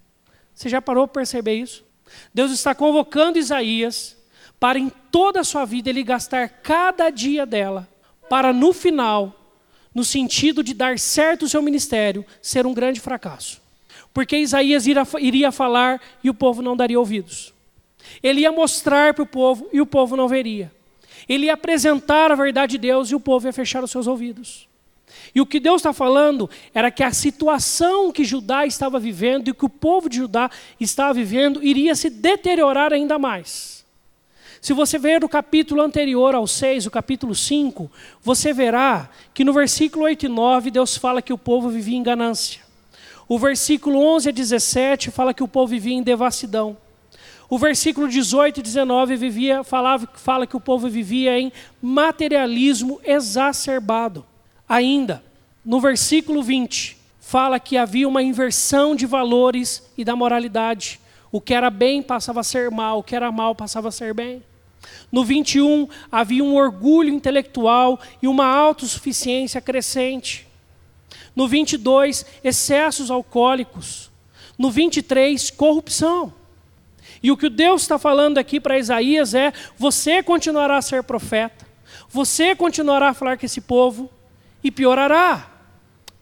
Você 0.55 0.69
já 0.69 0.81
parou 0.81 1.07
para 1.07 1.21
perceber 1.21 1.55
isso? 1.55 1.85
Deus 2.33 2.51
está 2.53 2.75
convocando 2.75 3.39
Isaías 3.39 4.17
para 4.59 4.79
em 4.79 4.91
toda 5.11 5.41
a 5.41 5.45
sua 5.45 5.67
vida 5.67 5.91
ele 5.91 6.03
gastar 6.03 6.49
cada 6.49 7.11
dia 7.11 7.45
dela, 7.45 7.87
para 8.31 8.53
no 8.53 8.73
final, 8.73 9.35
no 9.95 10.05
sentido 10.05 10.63
de 10.63 10.73
dar 10.73 10.99
certo 10.99 11.45
o 11.45 11.49
seu 11.49 11.61
ministério, 11.61 12.25
ser 12.41 12.67
um 12.67 12.73
grande 12.73 13.01
fracasso. 13.01 13.61
Porque 14.15 14.39
Isaías 14.39 14.87
iria 14.87 15.53
falar 15.53 16.01
e 16.25 16.31
o 16.31 16.35
povo 16.35 16.63
não 16.63 16.75
daria 16.75 16.99
ouvidos. 16.99 17.53
Ele 18.23 18.40
ia 18.40 18.53
mostrar 18.53 19.14
para 19.14 19.23
o 19.23 19.27
povo 19.27 19.69
e 19.73 19.81
o 19.81 19.87
povo 19.87 20.16
não 20.16 20.29
veria. 20.29 20.73
Ele 21.29 21.47
ia 21.47 21.55
apresentar 21.55 22.31
a 22.31 22.35
verdade 22.35 22.73
de 22.73 22.79
Deus 22.79 23.11
e 23.11 23.14
o 23.14 23.21
povo 23.21 23.47
ia 23.47 23.53
fechar 23.53 23.83
os 23.83 23.90
seus 23.90 24.07
ouvidos. 24.07 24.69
E 25.35 25.40
o 25.40 25.47
que 25.47 25.61
Deus 25.61 25.81
está 25.81 25.92
falando 25.92 26.49
era 26.75 26.90
que 26.90 27.03
a 27.03 27.12
situação 27.12 28.11
que 28.12 28.25
Judá 28.25 28.66
estava 28.66 28.99
vivendo 28.99 29.49
e 29.49 29.55
que 29.55 29.64
o 29.64 29.69
povo 29.69 30.09
de 30.09 30.19
Judá 30.19 30.51
estava 30.81 31.14
vivendo 31.14 31.62
iria 31.62 31.95
se 31.95 32.11
deteriorar 32.11 32.92
ainda 32.92 33.19
mais. 33.19 33.85
Se 34.61 34.73
você 34.73 34.99
ver 34.99 35.23
o 35.23 35.29
capítulo 35.29 35.83
anterior 35.83 36.35
ao 36.35 36.47
6, 36.47 36.87
o 36.87 36.90
capítulo 36.90 37.35
5, 37.35 37.90
você 38.23 38.53
verá 38.53 39.09
que 39.33 39.45
no 39.45 39.53
versículo 39.53 40.05
8 40.07 40.27
e 40.27 40.29
9 40.29 40.71
Deus 40.71 40.97
fala 40.97 41.23
que 41.23 41.33
o 41.33 41.38
povo 41.38 41.69
vivia 41.69 41.97
em 41.97 42.03
ganância. 42.03 42.62
O 43.29 43.38
versículo 43.38 43.99
11 44.01 44.29
a 44.29 44.33
17 44.33 45.11
fala 45.11 45.35
que 45.35 45.42
o 45.42 45.49
povo 45.49 45.69
vivia 45.69 45.95
em 45.95 46.03
devassidão. 46.03 46.77
O 47.49 47.59
versículo 47.59 48.09
18 48.09 48.59
e 48.59 48.63
19 48.63 49.17
vivia, 49.17 49.63
falava, 49.63 50.09
fala 50.15 50.47
que 50.47 50.57
o 50.57 50.61
povo 50.61 50.89
vivia 50.89 51.39
em 51.39 51.53
materialismo 51.81 53.01
exacerbado. 53.05 54.27
Ainda, 54.69 55.23
no 55.65 55.81
versículo 55.81 56.43
20, 56.43 56.97
fala 57.21 57.61
que 57.61 57.77
havia 57.77 58.09
uma 58.09 58.23
inversão 58.23 58.97
de 58.97 59.07
valores 59.07 59.83
e 59.97 60.05
da 60.05 60.17
moralidade. 60.17 61.01
O 61.31 61.41
que 61.41 61.55
era 61.55 61.71
bem 61.71 62.03
passava 62.03 62.41
a 62.41 62.45
ser 62.45 62.71
mal, 62.71 62.99
o 62.99 63.03
que 63.03 63.15
era 63.15 63.31
mal 63.31 63.55
passava 63.55 63.89
a 63.89 63.93
ser 63.93 64.13
bem. 64.13 64.43
No 65.11 65.25
21, 65.25 65.89
havia 66.11 66.43
um 66.43 66.55
orgulho 66.55 67.13
intelectual 67.13 68.01
e 68.21 68.27
uma 68.27 68.47
autossuficiência 68.47 69.61
crescente. 69.61 70.47
No 71.35 71.47
22, 71.47 72.27
excessos 72.43 73.11
alcoólicos. 73.11 74.11
No 74.59 74.71
23, 74.71 75.51
corrupção. 75.51 76.33
E 77.27 77.31
o 77.33 77.37
que 77.37 77.51
Deus 77.51 77.83
está 77.83 77.99
falando 77.99 78.39
aqui 78.39 78.61
para 78.61 78.79
Isaías 78.79 79.35
é: 79.35 79.53
você 79.77 80.23
continuará 80.23 80.77
a 80.77 80.81
ser 80.81 81.03
profeta, 81.03 81.67
você 82.09 82.55
continuará 82.55 83.09
a 83.09 83.15
falar 83.15 83.37
com 83.37 83.45
esse 83.45 83.61
povo 83.61 84.09
e 84.62 84.71
piorará. 84.71 85.51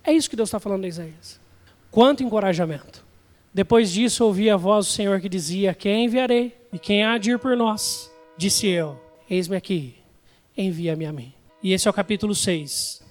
É 0.02 0.14
isso 0.14 0.30
que 0.30 0.34
Deus 0.34 0.48
está 0.48 0.58
falando 0.58 0.86
a 0.86 0.88
Isaías. 0.88 1.38
Quanto 1.90 2.22
encorajamento. 2.22 3.04
Depois 3.52 3.92
disso, 3.92 4.24
ouvi 4.24 4.48
a 4.48 4.56
voz 4.56 4.86
do 4.86 4.92
Senhor 4.92 5.20
que 5.20 5.28
dizia: 5.28 5.74
Quem 5.74 6.06
enviarei 6.06 6.56
e 6.72 6.78
quem 6.78 7.04
há 7.04 7.18
de 7.18 7.32
ir 7.32 7.38
por 7.38 7.54
nós? 7.54 8.10
Disse 8.34 8.66
eu: 8.66 8.98
Eis-me 9.28 9.58
aqui, 9.58 9.96
envia-me 10.56 11.04
a 11.04 11.12
mim. 11.12 11.34
E 11.62 11.74
esse 11.74 11.86
é 11.86 11.90
o 11.90 11.92
capítulo 11.92 12.34
6. 12.34 13.02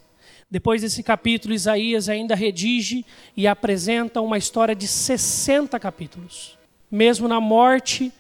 Depois 0.50 0.82
desse 0.82 1.04
capítulo, 1.04 1.54
Isaías 1.54 2.10
ainda 2.10 2.34
redige 2.34 3.06
e 3.38 3.46
apresenta 3.46 4.20
uma 4.20 4.40
história 4.40 4.74
de 4.74 4.88
60 4.88 5.80
capítulos 5.80 6.58
mesmo 6.94 7.28
na 7.28 7.42
morte 7.42 8.14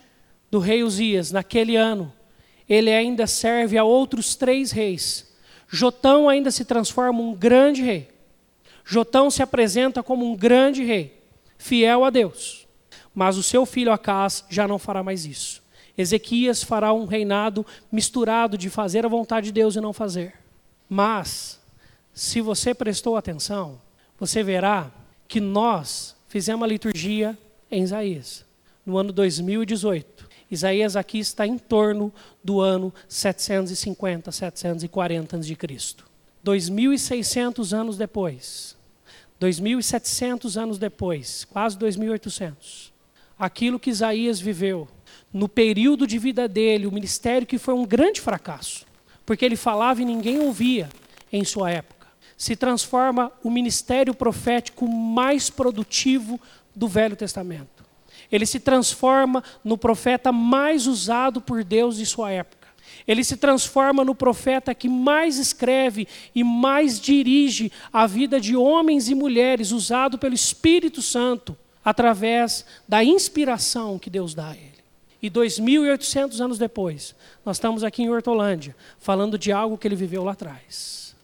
do 0.49 0.57
rei 0.57 0.83
Uzias, 0.83 1.31
naquele 1.31 1.75
ano, 1.75 2.11
ele 2.67 2.91
ainda 2.91 3.27
serve 3.27 3.77
a 3.77 3.83
outros 3.83 4.33
três 4.33 4.71
reis. 4.71 5.31
Jotão 5.69 6.27
ainda 6.27 6.49
se 6.49 6.65
transforma 6.65 7.19
um 7.19 7.35
grande 7.35 7.83
rei. 7.83 8.09
Jotão 8.83 9.29
se 9.29 9.43
apresenta 9.43 10.01
como 10.01 10.25
um 10.25 10.35
grande 10.35 10.83
rei, 10.83 11.21
fiel 11.55 12.03
a 12.03 12.09
Deus. 12.09 12.67
Mas 13.13 13.37
o 13.37 13.43
seu 13.43 13.63
filho 13.63 13.91
Acás 13.91 14.43
já 14.49 14.67
não 14.67 14.79
fará 14.79 15.03
mais 15.03 15.23
isso. 15.23 15.61
Ezequias 15.95 16.63
fará 16.63 16.91
um 16.93 17.05
reinado 17.05 17.63
misturado 17.91 18.57
de 18.57 18.71
fazer 18.71 19.05
a 19.05 19.09
vontade 19.09 19.47
de 19.47 19.51
Deus 19.51 19.75
e 19.75 19.81
não 19.81 19.93
fazer. 19.93 20.33
Mas, 20.89 21.61
se 22.11 22.41
você 22.41 22.73
prestou 22.73 23.15
atenção, 23.15 23.79
você 24.19 24.41
verá 24.41 24.91
que 25.27 25.39
nós 25.39 26.15
fizemos 26.27 26.63
a 26.63 26.67
liturgia 26.67 27.37
em 27.69 27.83
Isaías 27.83 28.51
no 28.85 28.97
ano 28.97 29.11
2018. 29.11 30.29
Isaías 30.49 30.95
aqui 30.95 31.19
está 31.19 31.47
em 31.47 31.57
torno 31.57 32.13
do 32.43 32.61
ano 32.61 32.93
750, 33.07 34.31
740 34.31 35.37
a.C. 35.37 35.57
2.600 36.45 37.73
anos 37.73 37.97
depois, 37.97 38.75
2.700 39.39 40.61
anos 40.61 40.77
depois, 40.77 41.45
quase 41.45 41.77
2.800, 41.77 42.91
aquilo 43.39 43.79
que 43.79 43.89
Isaías 43.89 44.39
viveu, 44.39 44.87
no 45.31 45.47
período 45.47 46.05
de 46.05 46.19
vida 46.19 46.47
dele, 46.47 46.85
o 46.85 46.91
ministério 46.91 47.47
que 47.47 47.57
foi 47.57 47.73
um 47.73 47.85
grande 47.85 48.19
fracasso, 48.21 48.85
porque 49.25 49.45
ele 49.45 49.55
falava 49.55 50.01
e 50.01 50.05
ninguém 50.05 50.39
ouvia 50.39 50.89
em 51.31 51.43
sua 51.45 51.71
época, 51.71 52.07
se 52.37 52.55
transforma 52.55 53.31
o 53.43 53.49
ministério 53.49 54.13
profético 54.13 54.87
mais 54.87 55.49
produtivo 55.49 56.39
do 56.75 56.87
Velho 56.87 57.15
Testamento. 57.15 57.72
Ele 58.33 58.47
se 58.47 58.59
transforma 58.59 59.43
no 59.63 59.77
profeta 59.77 60.31
mais 60.31 60.87
usado 60.87 61.39
por 61.39 61.63
Deus 61.63 61.97
de 61.97 62.05
sua 62.07 62.31
época. 62.31 62.67
Ele 63.07 63.23
se 63.23 63.37
transforma 63.37 64.03
no 64.03 64.15
profeta 64.15 64.73
que 64.73 64.89
mais 64.89 65.37
escreve 65.37 66.07
e 66.33 66.43
mais 66.43 66.99
dirige 66.99 67.71
a 67.91 68.07
vida 68.07 68.41
de 68.41 68.55
homens 68.55 69.07
e 69.07 69.13
mulheres, 69.13 69.71
usado 69.71 70.17
pelo 70.17 70.33
Espírito 70.33 70.99
Santo, 70.99 71.55
através 71.85 72.65
da 72.87 73.03
inspiração 73.03 73.99
que 73.99 74.09
Deus 74.09 74.33
dá 74.33 74.49
a 74.49 74.55
ele. 74.55 74.73
E 75.21 75.29
2.800 75.29 76.39
anos 76.39 76.57
depois, 76.57 77.15
nós 77.45 77.57
estamos 77.57 77.83
aqui 77.83 78.01
em 78.01 78.09
Hortolândia, 78.09 78.75
falando 78.97 79.37
de 79.37 79.51
algo 79.51 79.77
que 79.77 79.87
ele 79.87 79.95
viveu 79.95 80.23
lá 80.23 80.31
atrás. 80.31 81.15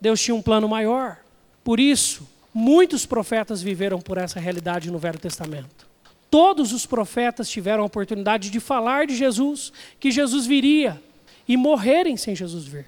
Deus 0.00 0.18
tinha 0.18 0.34
um 0.34 0.42
plano 0.42 0.66
maior. 0.66 1.18
Por 1.62 1.78
isso, 1.78 2.26
muitos 2.54 3.04
profetas 3.04 3.60
viveram 3.60 4.00
por 4.00 4.16
essa 4.16 4.40
realidade 4.40 4.90
no 4.90 4.98
Velho 4.98 5.18
Testamento. 5.18 5.93
Todos 6.34 6.72
os 6.72 6.84
profetas 6.84 7.48
tiveram 7.48 7.84
a 7.84 7.86
oportunidade 7.86 8.50
de 8.50 8.58
falar 8.58 9.06
de 9.06 9.14
Jesus, 9.14 9.72
que 10.00 10.10
Jesus 10.10 10.46
viria, 10.46 11.00
e 11.46 11.56
morrerem 11.56 12.16
sem 12.16 12.34
Jesus 12.34 12.64
vir. 12.64 12.86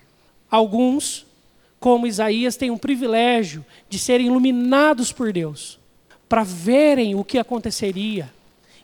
Alguns, 0.50 1.24
como 1.78 2.08
Isaías, 2.08 2.56
têm 2.56 2.72
um 2.72 2.76
privilégio 2.76 3.64
de 3.88 4.00
serem 4.00 4.26
iluminados 4.26 5.12
por 5.12 5.32
Deus, 5.32 5.78
para 6.28 6.42
verem 6.42 7.14
o 7.14 7.22
que 7.22 7.38
aconteceria 7.38 8.34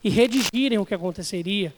e 0.05 0.09
redigirem 0.09 0.79
o 0.79 0.87
que 0.87 0.95
aconteceria 0.95 1.75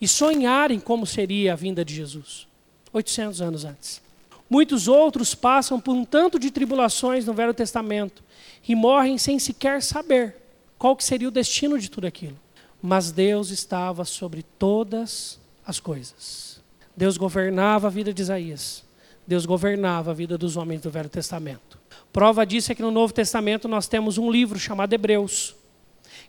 e 0.00 0.08
sonharem 0.08 0.80
como 0.80 1.04
seria 1.04 1.52
a 1.52 1.56
vinda 1.56 1.84
de 1.84 1.94
Jesus, 1.94 2.48
800 2.90 3.42
anos 3.42 3.66
antes. 3.66 4.00
Muitos 4.48 4.88
outros 4.88 5.34
passam 5.34 5.78
por 5.78 5.94
um 5.94 6.06
tanto 6.06 6.38
de 6.38 6.50
tribulações 6.50 7.26
no 7.26 7.34
Velho 7.34 7.52
Testamento 7.52 8.24
e 8.66 8.74
morrem 8.74 9.18
sem 9.18 9.38
sequer 9.38 9.82
saber 9.82 10.43
qual 10.84 10.94
que 10.94 11.02
seria 11.02 11.28
o 11.28 11.30
destino 11.30 11.78
de 11.78 11.90
tudo 11.90 12.06
aquilo. 12.06 12.36
Mas 12.82 13.10
Deus 13.10 13.48
estava 13.48 14.04
sobre 14.04 14.42
todas 14.58 15.40
as 15.66 15.80
coisas. 15.80 16.60
Deus 16.94 17.16
governava 17.16 17.86
a 17.86 17.90
vida 17.90 18.12
de 18.12 18.20
Isaías. 18.20 18.84
Deus 19.26 19.46
governava 19.46 20.10
a 20.10 20.14
vida 20.14 20.36
dos 20.36 20.58
homens 20.58 20.82
do 20.82 20.90
Velho 20.90 21.08
Testamento. 21.08 21.78
Prova 22.12 22.44
disso 22.44 22.70
é 22.70 22.74
que 22.74 22.82
no 22.82 22.90
Novo 22.90 23.14
Testamento 23.14 23.66
nós 23.66 23.88
temos 23.88 24.18
um 24.18 24.30
livro 24.30 24.58
chamado 24.58 24.92
Hebreus, 24.92 25.56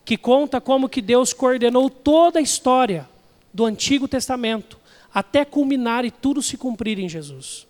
que 0.05 0.15
conta 0.15 0.61
como 0.61 0.87
que 0.87 1.01
Deus 1.01 1.33
coordenou 1.33 1.89
toda 1.89 2.39
a 2.39 2.41
história 2.41 3.09
do 3.53 3.65
Antigo 3.65 4.07
Testamento 4.07 4.79
até 5.13 5.43
culminar 5.43 6.05
e 6.05 6.11
tudo 6.11 6.41
se 6.41 6.55
cumprir 6.55 6.97
em 6.97 7.09
Jesus. 7.09 7.67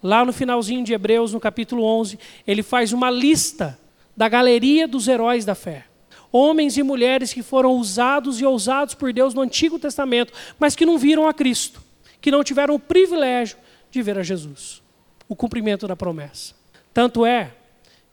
Lá 0.00 0.24
no 0.24 0.32
finalzinho 0.32 0.84
de 0.84 0.92
Hebreus, 0.92 1.32
no 1.32 1.40
capítulo 1.40 1.82
11, 1.82 2.16
ele 2.46 2.62
faz 2.62 2.92
uma 2.92 3.10
lista 3.10 3.76
da 4.16 4.28
galeria 4.28 4.86
dos 4.86 5.08
heróis 5.08 5.44
da 5.44 5.56
fé. 5.56 5.86
Homens 6.32 6.78
e 6.78 6.82
mulheres 6.82 7.32
que 7.32 7.42
foram 7.42 7.76
usados 7.76 8.40
e 8.40 8.44
ousados 8.44 8.94
por 8.94 9.12
Deus 9.12 9.34
no 9.34 9.42
Antigo 9.42 9.78
Testamento, 9.78 10.32
mas 10.58 10.74
que 10.74 10.86
não 10.86 10.98
viram 10.98 11.28
a 11.28 11.34
Cristo 11.34 11.82
que 12.22 12.30
não 12.30 12.44
tiveram 12.44 12.76
o 12.76 12.78
privilégio 12.78 13.58
de 13.90 14.00
ver 14.00 14.16
a 14.16 14.22
Jesus, 14.22 14.80
o 15.28 15.34
cumprimento 15.34 15.88
da 15.88 15.96
promessa. 15.96 16.54
Tanto 16.94 17.26
é 17.26 17.52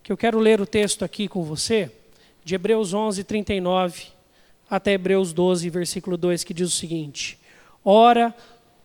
que 0.02 0.12
eu 0.12 0.18
quero 0.18 0.40
ler 0.40 0.60
o 0.60 0.66
texto 0.66 1.06
aqui 1.06 1.28
com 1.28 1.44
você, 1.44 1.92
de 2.44 2.56
Hebreus 2.56 2.94
11, 2.94 3.24
39 3.24 4.08
até 4.68 4.94
Hebreus 4.94 5.32
12, 5.32 5.70
versículo 5.70 6.18
2, 6.18 6.44
que 6.44 6.54
diz 6.54 6.68
o 6.68 6.76
seguinte: 6.76 7.40
Ora, 7.86 8.36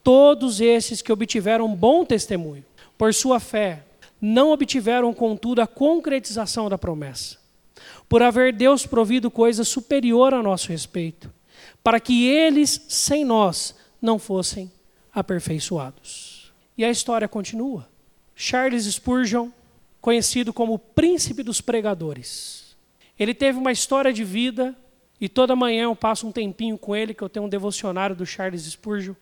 todos 0.03 0.61
esses 0.61 1.01
que 1.01 1.13
obtiveram 1.13 1.75
bom 1.75 2.05
testemunho, 2.05 2.65
por 2.99 3.15
sua 3.15 3.41
fé, 3.41 3.83
não 4.21 4.53
obtiveram, 4.53 5.13
contudo, 5.15 5.63
a 5.63 5.67
concretização 5.67 6.69
da 6.69 6.77
promessa, 6.77 7.39
por 8.09 8.23
haver 8.23 8.53
Deus 8.53 8.87
provido 8.87 9.31
coisa 9.31 9.65
superior 9.65 10.35
a 10.35 10.43
nosso 10.43 10.69
respeito, 10.69 11.33
para 11.83 12.01
que 12.01 12.27
eles, 12.27 12.85
sem 12.89 13.25
nós, 13.25 13.75
não 14.01 14.19
fossem 14.19 14.71
aperfeiçoados. 15.13 16.53
E 16.77 16.85
a 16.85 16.91
história 16.91 17.29
continua. 17.29 17.89
Charles 18.35 18.85
Spurgeon, 18.85 19.51
conhecido 20.01 20.53
como 20.53 20.75
o 20.75 20.79
príncipe 20.79 21.43
dos 21.43 21.61
pregadores, 21.61 22.77
ele 23.19 23.33
teve 23.33 23.59
uma 23.59 23.73
história 23.73 24.13
de 24.13 24.25
vida 24.25 24.77
e 25.21 25.29
toda 25.29 25.55
manhã 25.55 25.85
eu 25.85 25.97
passo 25.97 26.27
um 26.27 26.33
tempinho 26.33 26.77
com 26.77 26.95
ele, 26.95 27.15
que 27.15 27.23
eu 27.23 27.29
tenho 27.29 27.47
um 27.47 27.49
devocionário 27.49 28.17
do 28.17 28.27
Charles 28.27 28.63
Spurgeon, 28.65 29.15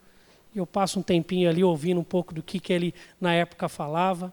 e 0.55 0.59
eu 0.59 0.66
passo 0.66 0.99
um 0.99 1.03
tempinho 1.03 1.49
ali 1.49 1.62
ouvindo 1.62 2.01
um 2.01 2.05
pouco 2.05 2.35
do 2.35 2.42
que, 2.42 2.59
que 2.59 2.73
ele 2.73 2.95
na 3.21 3.33
época 3.33 3.68
falava. 3.68 4.33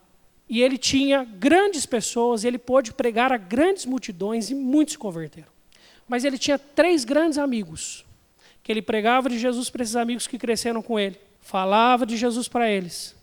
E 0.50 0.62
ele 0.62 0.78
tinha 0.78 1.24
grandes 1.24 1.86
pessoas, 1.86 2.44
ele 2.44 2.58
pôde 2.58 2.92
pregar 2.92 3.32
a 3.32 3.38
grandes 3.38 3.86
multidões 3.86 4.50
e 4.50 4.56
muitos 4.56 4.94
se 4.94 4.98
converteram. 4.98 5.48
Mas 6.08 6.26
ele 6.26 6.40
tinha 6.40 6.58
três 6.58 7.06
grandes 7.06 7.38
amigos, 7.38 8.04
que 8.64 8.72
ele 8.72 8.82
pregava 8.82 9.30
de 9.30 9.38
Jesus 9.38 9.70
para 9.70 9.84
esses 9.84 9.96
amigos 9.96 10.26
que 10.26 10.40
cresceram 10.40 10.82
com 10.82 11.00
ele 11.00 11.20
falava 11.50 12.06
de 12.06 12.16
Jesus 12.16 12.48
para 12.48 12.70
eles. 12.70 13.16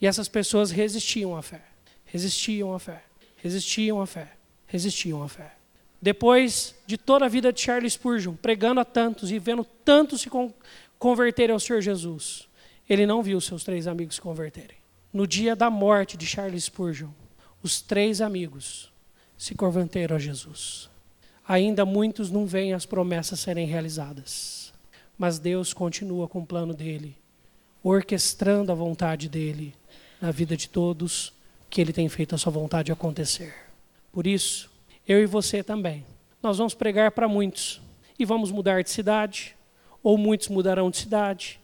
E 0.00 0.06
essas 0.06 0.28
pessoas 0.28 0.72
resistiam 0.72 1.36
à 1.36 1.42
fé. 1.42 1.62
Resistiam 2.04 2.74
à 2.74 2.78
fé. 2.78 3.04
Resistiam 3.36 4.00
à 4.00 4.06
fé. 4.06 4.32
Resistiam 4.66 5.22
à 5.22 5.28
fé. 5.28 5.54
Depois 6.02 6.74
de 6.86 6.96
toda 6.96 7.24
a 7.24 7.28
vida 7.28 7.52
de 7.52 7.60
Charles 7.60 7.92
Spurgeon, 7.92 8.34
pregando 8.34 8.80
a 8.80 8.84
tantos 8.84 9.30
e 9.30 9.38
vendo 9.38 9.64
tantos 9.84 10.20
se 10.20 10.30
converterem 10.98 11.52
ao 11.52 11.60
Senhor 11.60 11.80
Jesus, 11.80 12.48
ele 12.88 13.06
não 13.06 13.22
viu 13.22 13.40
seus 13.40 13.62
três 13.62 13.86
amigos 13.86 14.16
se 14.16 14.20
converterem. 14.20 14.77
No 15.12 15.26
dia 15.26 15.56
da 15.56 15.70
morte 15.70 16.16
de 16.16 16.26
Charles 16.26 16.64
Spurgeon, 16.64 17.10
os 17.62 17.80
três 17.80 18.20
amigos 18.20 18.92
se 19.36 19.54
converteram 19.54 20.16
a 20.16 20.18
Jesus. 20.18 20.90
Ainda 21.46 21.84
muitos 21.84 22.30
não 22.30 22.46
veem 22.46 22.74
as 22.74 22.84
promessas 22.84 23.40
serem 23.40 23.66
realizadas, 23.66 24.72
mas 25.16 25.38
Deus 25.38 25.72
continua 25.72 26.28
com 26.28 26.40
o 26.40 26.46
plano 26.46 26.74
dele 26.74 27.16
orquestrando 27.82 28.72
a 28.72 28.74
vontade 28.74 29.28
dele 29.28 29.74
na 30.20 30.30
vida 30.30 30.56
de 30.56 30.68
todos, 30.68 31.32
que 31.70 31.80
ele 31.80 31.92
tem 31.92 32.08
feito 32.08 32.34
a 32.34 32.38
sua 32.38 32.52
vontade 32.52 32.90
acontecer. 32.90 33.54
Por 34.12 34.26
isso, 34.26 34.70
eu 35.06 35.22
e 35.22 35.26
você 35.26 35.62
também, 35.62 36.04
nós 36.42 36.58
vamos 36.58 36.74
pregar 36.74 37.12
para 37.12 37.28
muitos 37.28 37.80
e 38.18 38.24
vamos 38.24 38.50
mudar 38.50 38.82
de 38.82 38.90
cidade, 38.90 39.56
ou 40.02 40.18
muitos 40.18 40.48
mudarão 40.48 40.90
de 40.90 40.98
cidade, 40.98 41.60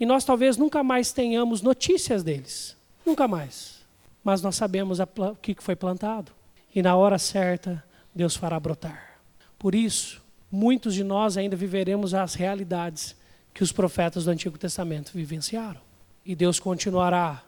e 0.00 0.06
nós 0.06 0.24
talvez 0.24 0.56
nunca 0.56 0.82
mais 0.82 1.12
tenhamos 1.12 1.62
notícias 1.62 2.22
deles, 2.22 2.76
nunca 3.04 3.26
mais. 3.28 3.80
Mas 4.22 4.42
nós 4.42 4.56
sabemos 4.56 4.98
o 5.00 5.06
que 5.40 5.56
foi 5.58 5.74
plantado, 5.74 6.32
e 6.74 6.82
na 6.82 6.94
hora 6.96 7.18
certa 7.18 7.82
Deus 8.14 8.36
fará 8.36 8.58
brotar. 8.58 9.18
Por 9.58 9.74
isso, 9.74 10.22
muitos 10.50 10.94
de 10.94 11.02
nós 11.02 11.36
ainda 11.36 11.56
viveremos 11.56 12.14
as 12.14 12.34
realidades 12.34 13.16
que 13.54 13.62
os 13.62 13.72
profetas 13.72 14.24
do 14.24 14.30
Antigo 14.30 14.58
Testamento 14.58 15.12
vivenciaram. 15.14 15.80
E 16.24 16.34
Deus 16.34 16.60
continuará 16.60 17.42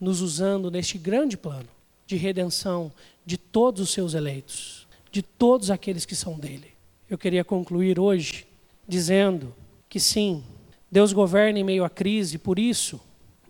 nos 0.00 0.20
usando 0.20 0.70
neste 0.70 0.98
grande 0.98 1.36
plano 1.36 1.68
de 2.06 2.16
redenção 2.16 2.92
de 3.24 3.36
todos 3.36 3.80
os 3.80 3.90
seus 3.90 4.14
eleitos, 4.14 4.86
de 5.10 5.22
todos 5.22 5.70
aqueles 5.70 6.04
que 6.04 6.14
são 6.14 6.38
dele. 6.38 6.72
Eu 7.08 7.18
queria 7.18 7.44
concluir 7.44 7.98
hoje 7.98 8.46
dizendo 8.86 9.54
que 9.88 10.00
sim, 10.00 10.42
Deus 10.90 11.12
governa 11.12 11.58
em 11.58 11.64
meio 11.64 11.84
à 11.84 11.90
crise, 11.90 12.38
por 12.38 12.58
isso, 12.58 13.00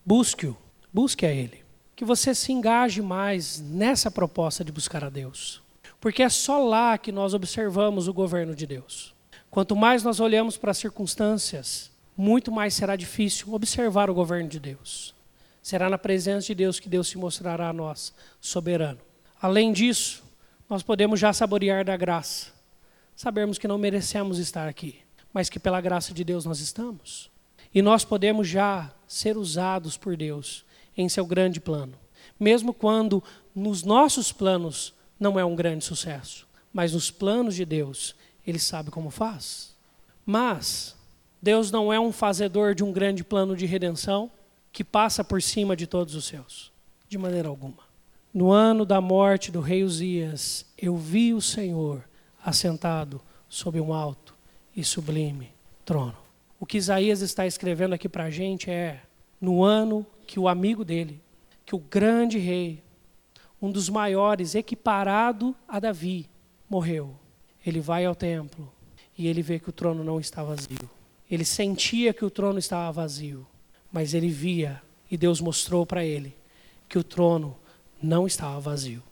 busque-o, 0.04 0.56
busque 0.92 1.24
a 1.24 1.30
Ele. 1.30 1.62
Que 1.94 2.04
você 2.04 2.34
se 2.34 2.52
engaje 2.52 3.00
mais 3.00 3.60
nessa 3.60 4.10
proposta 4.10 4.64
de 4.64 4.72
buscar 4.72 5.04
a 5.04 5.08
Deus. 5.08 5.62
Porque 6.00 6.22
é 6.22 6.28
só 6.28 6.58
lá 6.58 6.98
que 6.98 7.12
nós 7.12 7.32
observamos 7.34 8.08
o 8.08 8.12
governo 8.12 8.54
de 8.54 8.66
Deus. 8.66 9.14
Quanto 9.50 9.76
mais 9.76 10.02
nós 10.02 10.18
olhamos 10.18 10.56
para 10.56 10.70
as 10.70 10.78
circunstâncias, 10.78 11.90
muito 12.16 12.50
mais 12.50 12.74
será 12.74 12.96
difícil 12.96 13.52
observar 13.54 14.10
o 14.10 14.14
governo 14.14 14.48
de 14.48 14.58
Deus. 14.58 15.14
Será 15.62 15.88
na 15.88 15.98
presença 15.98 16.48
de 16.48 16.54
Deus 16.54 16.80
que 16.80 16.88
Deus 16.88 17.08
se 17.08 17.16
mostrará 17.16 17.68
a 17.68 17.72
nós 17.72 18.12
soberano. 18.40 18.98
Além 19.40 19.72
disso, 19.72 20.24
nós 20.68 20.82
podemos 20.82 21.20
já 21.20 21.32
saborear 21.32 21.84
da 21.84 21.96
graça. 21.96 22.52
Sabermos 23.14 23.58
que 23.58 23.68
não 23.68 23.78
merecemos 23.78 24.38
estar 24.38 24.66
aqui, 24.66 24.98
mas 25.32 25.48
que 25.48 25.60
pela 25.60 25.80
graça 25.80 26.12
de 26.12 26.24
Deus 26.24 26.44
nós 26.44 26.60
estamos. 26.60 27.30
E 27.74 27.80
nós 27.80 28.04
podemos 28.04 28.48
já 28.48 28.90
ser 29.06 29.36
usados 29.36 29.96
por 29.96 30.16
Deus 30.16 30.64
em 30.96 31.08
seu 31.08 31.26
grande 31.26 31.60
plano. 31.60 31.94
Mesmo 32.38 32.72
quando 32.72 33.22
nos 33.54 33.82
nossos 33.82 34.32
planos 34.32 34.94
não 35.18 35.38
é 35.38 35.44
um 35.44 35.54
grande 35.54 35.84
sucesso, 35.84 36.46
mas 36.72 36.92
nos 36.92 37.10
planos 37.10 37.54
de 37.54 37.64
Deus, 37.64 38.14
Ele 38.46 38.58
sabe 38.58 38.90
como 38.90 39.10
faz. 39.10 39.74
Mas 40.24 40.96
Deus 41.40 41.70
não 41.70 41.92
é 41.92 41.98
um 41.98 42.12
fazedor 42.12 42.74
de 42.74 42.84
um 42.84 42.92
grande 42.92 43.24
plano 43.24 43.56
de 43.56 43.66
redenção 43.66 44.30
que 44.72 44.82
passa 44.82 45.22
por 45.22 45.42
cima 45.42 45.76
de 45.76 45.86
todos 45.86 46.14
os 46.14 46.24
céus, 46.24 46.72
de 47.08 47.18
maneira 47.18 47.48
alguma. 47.48 47.82
No 48.32 48.50
ano 48.50 48.86
da 48.86 49.00
morte 49.00 49.50
do 49.50 49.60
rei 49.60 49.84
Uzias, 49.84 50.64
eu 50.78 50.96
vi 50.96 51.34
o 51.34 51.40
Senhor 51.40 52.04
assentado 52.42 53.20
sobre 53.48 53.80
um 53.80 53.92
alto 53.92 54.34
e 54.74 54.82
sublime 54.82 55.52
trono. 55.84 56.16
O 56.58 56.64
que 56.64 56.78
Isaías 56.78 57.20
está 57.20 57.46
escrevendo 57.46 57.92
aqui 57.92 58.08
para 58.08 58.24
a 58.24 58.30
gente 58.30 58.70
é: 58.70 59.02
no 59.42 59.64
ano 59.64 60.06
que 60.24 60.38
o 60.38 60.46
amigo 60.46 60.84
dele, 60.84 61.20
que 61.66 61.74
o 61.74 61.78
grande 61.80 62.38
rei, 62.38 62.80
um 63.60 63.72
dos 63.72 63.88
maiores, 63.88 64.54
equiparado 64.54 65.54
a 65.66 65.80
Davi, 65.80 66.30
morreu. 66.70 67.16
Ele 67.66 67.80
vai 67.80 68.04
ao 68.04 68.14
templo 68.14 68.72
e 69.18 69.26
ele 69.26 69.42
vê 69.42 69.58
que 69.58 69.68
o 69.68 69.72
trono 69.72 70.04
não 70.04 70.20
está 70.20 70.44
vazio. 70.44 70.88
Ele 71.28 71.44
sentia 71.44 72.14
que 72.14 72.24
o 72.24 72.30
trono 72.30 72.60
estava 72.60 72.92
vazio, 72.92 73.44
mas 73.90 74.14
ele 74.14 74.28
via 74.28 74.80
e 75.10 75.16
Deus 75.16 75.40
mostrou 75.40 75.84
para 75.84 76.04
ele 76.04 76.36
que 76.88 76.98
o 76.98 77.04
trono 77.04 77.56
não 78.00 78.26
estava 78.26 78.60
vazio 78.60 79.02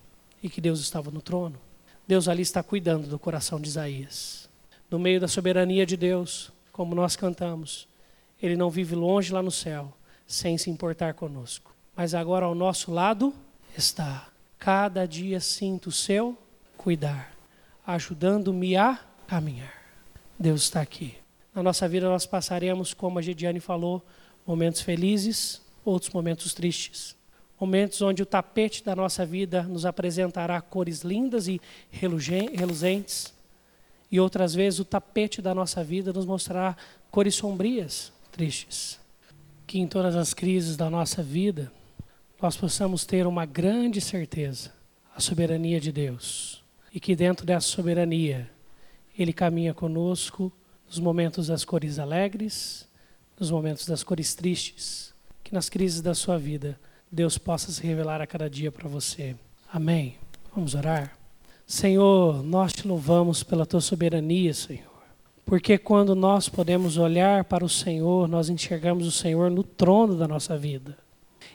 e 0.40 0.48
que 0.48 0.60
Deus 0.60 0.80
estava 0.80 1.10
no 1.10 1.20
trono. 1.20 1.58
Deus 2.06 2.28
ali 2.28 2.42
está 2.42 2.62
cuidando 2.62 3.08
do 3.08 3.18
coração 3.18 3.60
de 3.60 3.68
Isaías. 3.68 4.48
No 4.88 4.98
meio 4.98 5.20
da 5.20 5.28
soberania 5.28 5.84
de 5.84 5.96
Deus, 5.96 6.52
como 6.72 6.94
nós 6.94 7.16
cantamos, 7.16 7.88
ele 8.40 8.56
não 8.56 8.70
vive 8.70 8.94
longe 8.94 9.32
lá 9.32 9.42
no 9.42 9.50
céu, 9.50 9.92
sem 10.30 10.56
se 10.56 10.70
importar 10.70 11.14
conosco. 11.14 11.74
Mas 11.96 12.14
agora 12.14 12.46
ao 12.46 12.54
nosso 12.54 12.92
lado 12.92 13.34
está. 13.76 14.28
Cada 14.58 15.06
dia 15.06 15.40
sinto 15.40 15.88
o 15.88 15.92
seu 15.92 16.38
cuidar, 16.76 17.34
ajudando-me 17.84 18.76
a 18.76 19.00
caminhar. 19.26 19.74
Deus 20.38 20.62
está 20.62 20.80
aqui. 20.80 21.16
Na 21.52 21.62
nossa 21.62 21.88
vida 21.88 22.08
nós 22.08 22.26
passaremos, 22.26 22.94
como 22.94 23.18
a 23.18 23.22
Gediane 23.22 23.58
falou, 23.58 24.04
momentos 24.46 24.82
felizes, 24.82 25.60
outros 25.84 26.12
momentos 26.12 26.54
tristes. 26.54 27.16
Momentos 27.58 28.00
onde 28.00 28.22
o 28.22 28.26
tapete 28.26 28.84
da 28.84 28.94
nossa 28.94 29.26
vida 29.26 29.64
nos 29.64 29.84
apresentará 29.84 30.60
cores 30.60 31.00
lindas 31.00 31.48
e 31.48 31.60
reluzentes, 31.90 33.34
e 34.10 34.20
outras 34.20 34.54
vezes 34.54 34.78
o 34.78 34.84
tapete 34.84 35.42
da 35.42 35.54
nossa 35.54 35.82
vida 35.82 36.12
nos 36.12 36.24
mostrará 36.24 36.76
cores 37.10 37.34
sombrias, 37.34 38.12
tristes. 38.30 39.00
Que 39.70 39.78
em 39.78 39.86
todas 39.86 40.16
as 40.16 40.34
crises 40.34 40.76
da 40.76 40.90
nossa 40.90 41.22
vida 41.22 41.70
nós 42.42 42.56
possamos 42.56 43.06
ter 43.06 43.24
uma 43.24 43.46
grande 43.46 44.00
certeza, 44.00 44.72
a 45.14 45.20
soberania 45.20 45.80
de 45.80 45.92
Deus, 45.92 46.64
e 46.92 46.98
que 46.98 47.14
dentro 47.14 47.46
dessa 47.46 47.68
soberania 47.68 48.50
Ele 49.16 49.32
caminha 49.32 49.72
conosco 49.72 50.52
nos 50.88 50.98
momentos 50.98 51.46
das 51.46 51.64
cores 51.64 52.00
alegres, 52.00 52.88
nos 53.38 53.48
momentos 53.48 53.86
das 53.86 54.02
cores 54.02 54.34
tristes, 54.34 55.14
que 55.44 55.54
nas 55.54 55.68
crises 55.68 56.00
da 56.00 56.16
sua 56.16 56.36
vida 56.36 56.76
Deus 57.08 57.38
possa 57.38 57.70
se 57.70 57.86
revelar 57.86 58.20
a 58.20 58.26
cada 58.26 58.50
dia 58.50 58.72
para 58.72 58.88
você. 58.88 59.36
Amém. 59.72 60.16
Vamos 60.52 60.74
orar. 60.74 61.16
Senhor, 61.64 62.42
nós 62.42 62.72
te 62.72 62.88
louvamos 62.88 63.44
pela 63.44 63.64
tua 63.64 63.80
soberania, 63.80 64.52
Senhor. 64.52 64.89
Porque 65.50 65.76
quando 65.76 66.14
nós 66.14 66.48
podemos 66.48 66.96
olhar 66.96 67.42
para 67.42 67.64
o 67.64 67.68
Senhor, 67.68 68.28
nós 68.28 68.48
enxergamos 68.48 69.04
o 69.04 69.10
Senhor 69.10 69.50
no 69.50 69.64
trono 69.64 70.14
da 70.14 70.28
nossa 70.28 70.56
vida. 70.56 70.96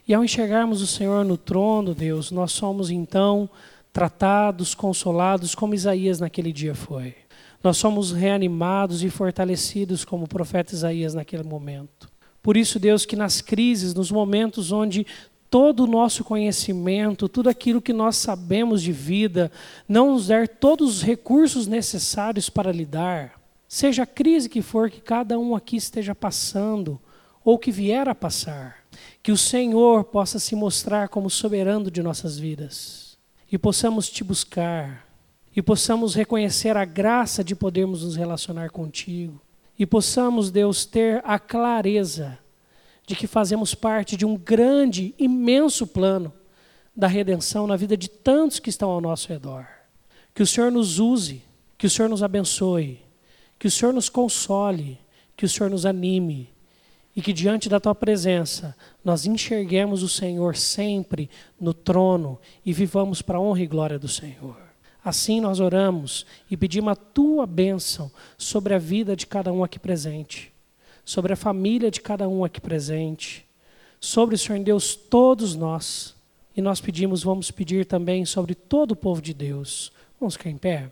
E 0.05 0.13
ao 0.13 0.21
enxergarmos 0.21 0.81
o 0.81 0.85
Senhor 0.85 1.23
no 1.23 1.37
trono, 1.37 1.95
Deus, 1.95 2.29
nós 2.29 2.51
somos 2.51 2.89
então 2.89 3.49
tratados, 3.93 4.75
consolados, 4.75 5.55
como 5.55 5.73
Isaías 5.73 6.19
naquele 6.19 6.51
dia 6.51 6.75
foi. 6.75 7.15
Nós 7.63 7.77
somos 7.77 8.11
reanimados 8.11 9.01
e 9.01 9.09
fortalecidos 9.09 10.03
como 10.03 10.25
o 10.25 10.27
profeta 10.27 10.75
Isaías 10.75 11.13
naquele 11.13 11.43
momento. 11.43 12.09
Por 12.43 12.57
isso, 12.57 12.77
Deus, 12.77 13.05
que 13.05 13.15
nas 13.15 13.39
crises, 13.39 13.93
nos 13.93 14.11
momentos 14.11 14.73
onde 14.73 15.07
todo 15.49 15.85
o 15.85 15.87
nosso 15.87 16.21
conhecimento, 16.25 17.29
tudo 17.29 17.47
aquilo 17.47 17.81
que 17.81 17.93
nós 17.93 18.17
sabemos 18.17 18.83
de 18.83 18.91
vida, 18.91 19.49
não 19.87 20.11
nos 20.11 20.27
der 20.27 20.49
todos 20.49 20.97
os 20.97 21.01
recursos 21.01 21.65
necessários 21.65 22.49
para 22.49 22.73
lidar, 22.73 23.44
seja 23.67 24.03
a 24.03 24.07
crise 24.07 24.49
que 24.49 24.61
for 24.61 24.89
que 24.89 25.01
cada 25.01 25.37
um 25.37 25.55
aqui 25.55 25.75
esteja 25.75 26.13
passando 26.13 26.99
ou 27.43 27.59
que 27.59 27.71
vier 27.71 28.07
a 28.07 28.15
passar, 28.15 28.77
que 29.21 29.31
o 29.31 29.37
Senhor 29.37 30.03
possa 30.05 30.39
se 30.39 30.55
mostrar 30.55 31.09
como 31.09 31.29
soberano 31.29 31.91
de 31.91 32.01
nossas 32.01 32.37
vidas 32.37 33.17
e 33.51 33.57
possamos 33.57 34.09
te 34.09 34.23
buscar 34.23 35.07
e 35.55 35.61
possamos 35.61 36.15
reconhecer 36.15 36.75
a 36.75 36.83
graça 36.83 37.43
de 37.43 37.55
podermos 37.55 38.03
nos 38.03 38.15
relacionar 38.15 38.71
contigo 38.71 39.41
e 39.77 39.85
possamos, 39.85 40.51
Deus, 40.51 40.85
ter 40.85 41.21
a 41.25 41.37
clareza 41.37 42.39
de 43.05 43.15
que 43.15 43.27
fazemos 43.27 43.75
parte 43.75 44.17
de 44.17 44.25
um 44.25 44.35
grande, 44.35 45.13
imenso 45.19 45.85
plano 45.85 46.33
da 46.95 47.07
redenção 47.07 47.67
na 47.67 47.75
vida 47.75 47.95
de 47.95 48.09
tantos 48.09 48.59
que 48.59 48.69
estão 48.69 48.89
ao 48.89 49.01
nosso 49.01 49.27
redor. 49.27 49.67
Que 50.33 50.41
o 50.41 50.47
Senhor 50.47 50.71
nos 50.71 50.97
use, 50.97 51.43
que 51.77 51.85
o 51.85 51.89
Senhor 51.89 52.07
nos 52.07 52.23
abençoe, 52.23 53.04
que 53.57 53.67
o 53.67 53.71
Senhor 53.71 53.93
nos 53.93 54.09
console, 54.09 54.99
que 55.35 55.45
o 55.45 55.49
Senhor 55.49 55.69
nos 55.69 55.85
anime 55.85 56.49
e 57.15 57.21
que 57.21 57.31
diante 57.31 57.69
da 57.69 57.79
tua 57.79 57.95
presença 57.95 58.75
nós 59.03 59.25
enxerguemos 59.25 60.03
o 60.03 60.09
Senhor 60.09 60.55
sempre 60.55 61.29
no 61.59 61.73
trono 61.73 62.39
e 62.65 62.73
vivamos 62.73 63.21
para 63.21 63.37
a 63.37 63.41
honra 63.41 63.61
e 63.61 63.67
glória 63.67 63.97
do 63.97 64.07
Senhor. 64.07 64.57
Assim 65.03 65.39
nós 65.39 65.59
oramos 65.59 66.25
e 66.49 66.57
pedimos 66.57 66.91
a 66.91 66.95
tua 66.95 67.45
bênção 67.45 68.11
sobre 68.37 68.73
a 68.73 68.79
vida 68.79 69.15
de 69.15 69.27
cada 69.27 69.53
um 69.53 69.63
aqui 69.63 69.79
presente 69.79 70.55
sobre 71.05 71.31
a 71.31 71.35
família 71.35 71.91
de 71.91 72.01
cada 72.01 72.27
um 72.27 72.43
aqui 72.43 72.59
presente, 72.59 73.45
sobre 74.01 74.33
o 74.33 74.37
Senhor 74.37 74.61
Deus, 74.63 74.95
todos 74.95 75.55
nós. 75.55 76.15
E 76.57 76.61
nós 76.61 76.81
pedimos, 76.81 77.21
vamos 77.21 77.51
pedir 77.51 77.85
também 77.85 78.25
sobre 78.25 78.55
todo 78.55 78.91
o 78.91 78.95
povo 78.95 79.21
de 79.21 79.33
Deus. 79.33 79.91
Vamos 80.19 80.33
ficar 80.33 80.49
em 80.49 80.57
pé? 80.57 80.89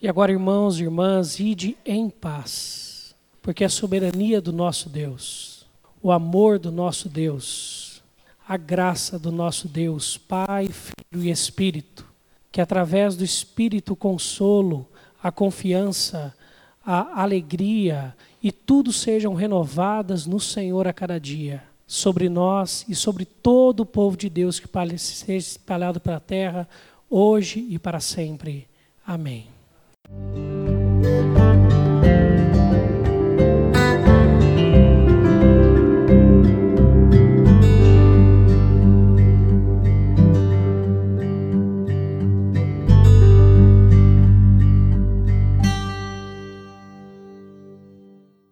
E 0.00 0.08
agora, 0.08 0.30
irmãos 0.30 0.78
e 0.78 0.84
irmãs, 0.84 1.40
ide 1.40 1.76
em 1.84 2.08
paz, 2.08 3.14
porque 3.42 3.64
a 3.64 3.68
soberania 3.68 4.40
do 4.40 4.52
nosso 4.52 4.88
Deus, 4.88 5.66
o 6.00 6.12
amor 6.12 6.58
do 6.58 6.70
nosso 6.70 7.08
Deus, 7.08 8.00
a 8.46 8.56
graça 8.56 9.18
do 9.18 9.30
nosso 9.30 9.68
Deus, 9.68 10.16
Pai, 10.16 10.68
Filho 10.68 11.24
e 11.24 11.30
Espírito, 11.30 12.06
que 12.50 12.60
através 12.60 13.16
do 13.16 13.24
Espírito 13.24 13.94
consolo, 13.94 14.86
a 15.22 15.30
confiança, 15.32 16.34
a 16.84 17.20
alegria 17.20 18.16
e 18.42 18.50
tudo 18.50 18.92
sejam 18.92 19.34
renovadas 19.34 20.24
no 20.24 20.40
Senhor 20.40 20.86
a 20.86 20.92
cada 20.92 21.18
dia, 21.18 21.62
sobre 21.86 22.28
nós 22.28 22.84
e 22.88 22.94
sobre 22.94 23.24
todo 23.24 23.80
o 23.80 23.86
povo 23.86 24.16
de 24.16 24.30
Deus 24.30 24.60
que 24.60 24.68
seja 24.98 25.48
espalhado 25.48 26.00
pela 26.00 26.20
terra, 26.20 26.68
hoje 27.10 27.66
e 27.68 27.78
para 27.78 28.00
sempre. 28.00 28.66
Amém. 29.06 29.57
Música 30.10 31.87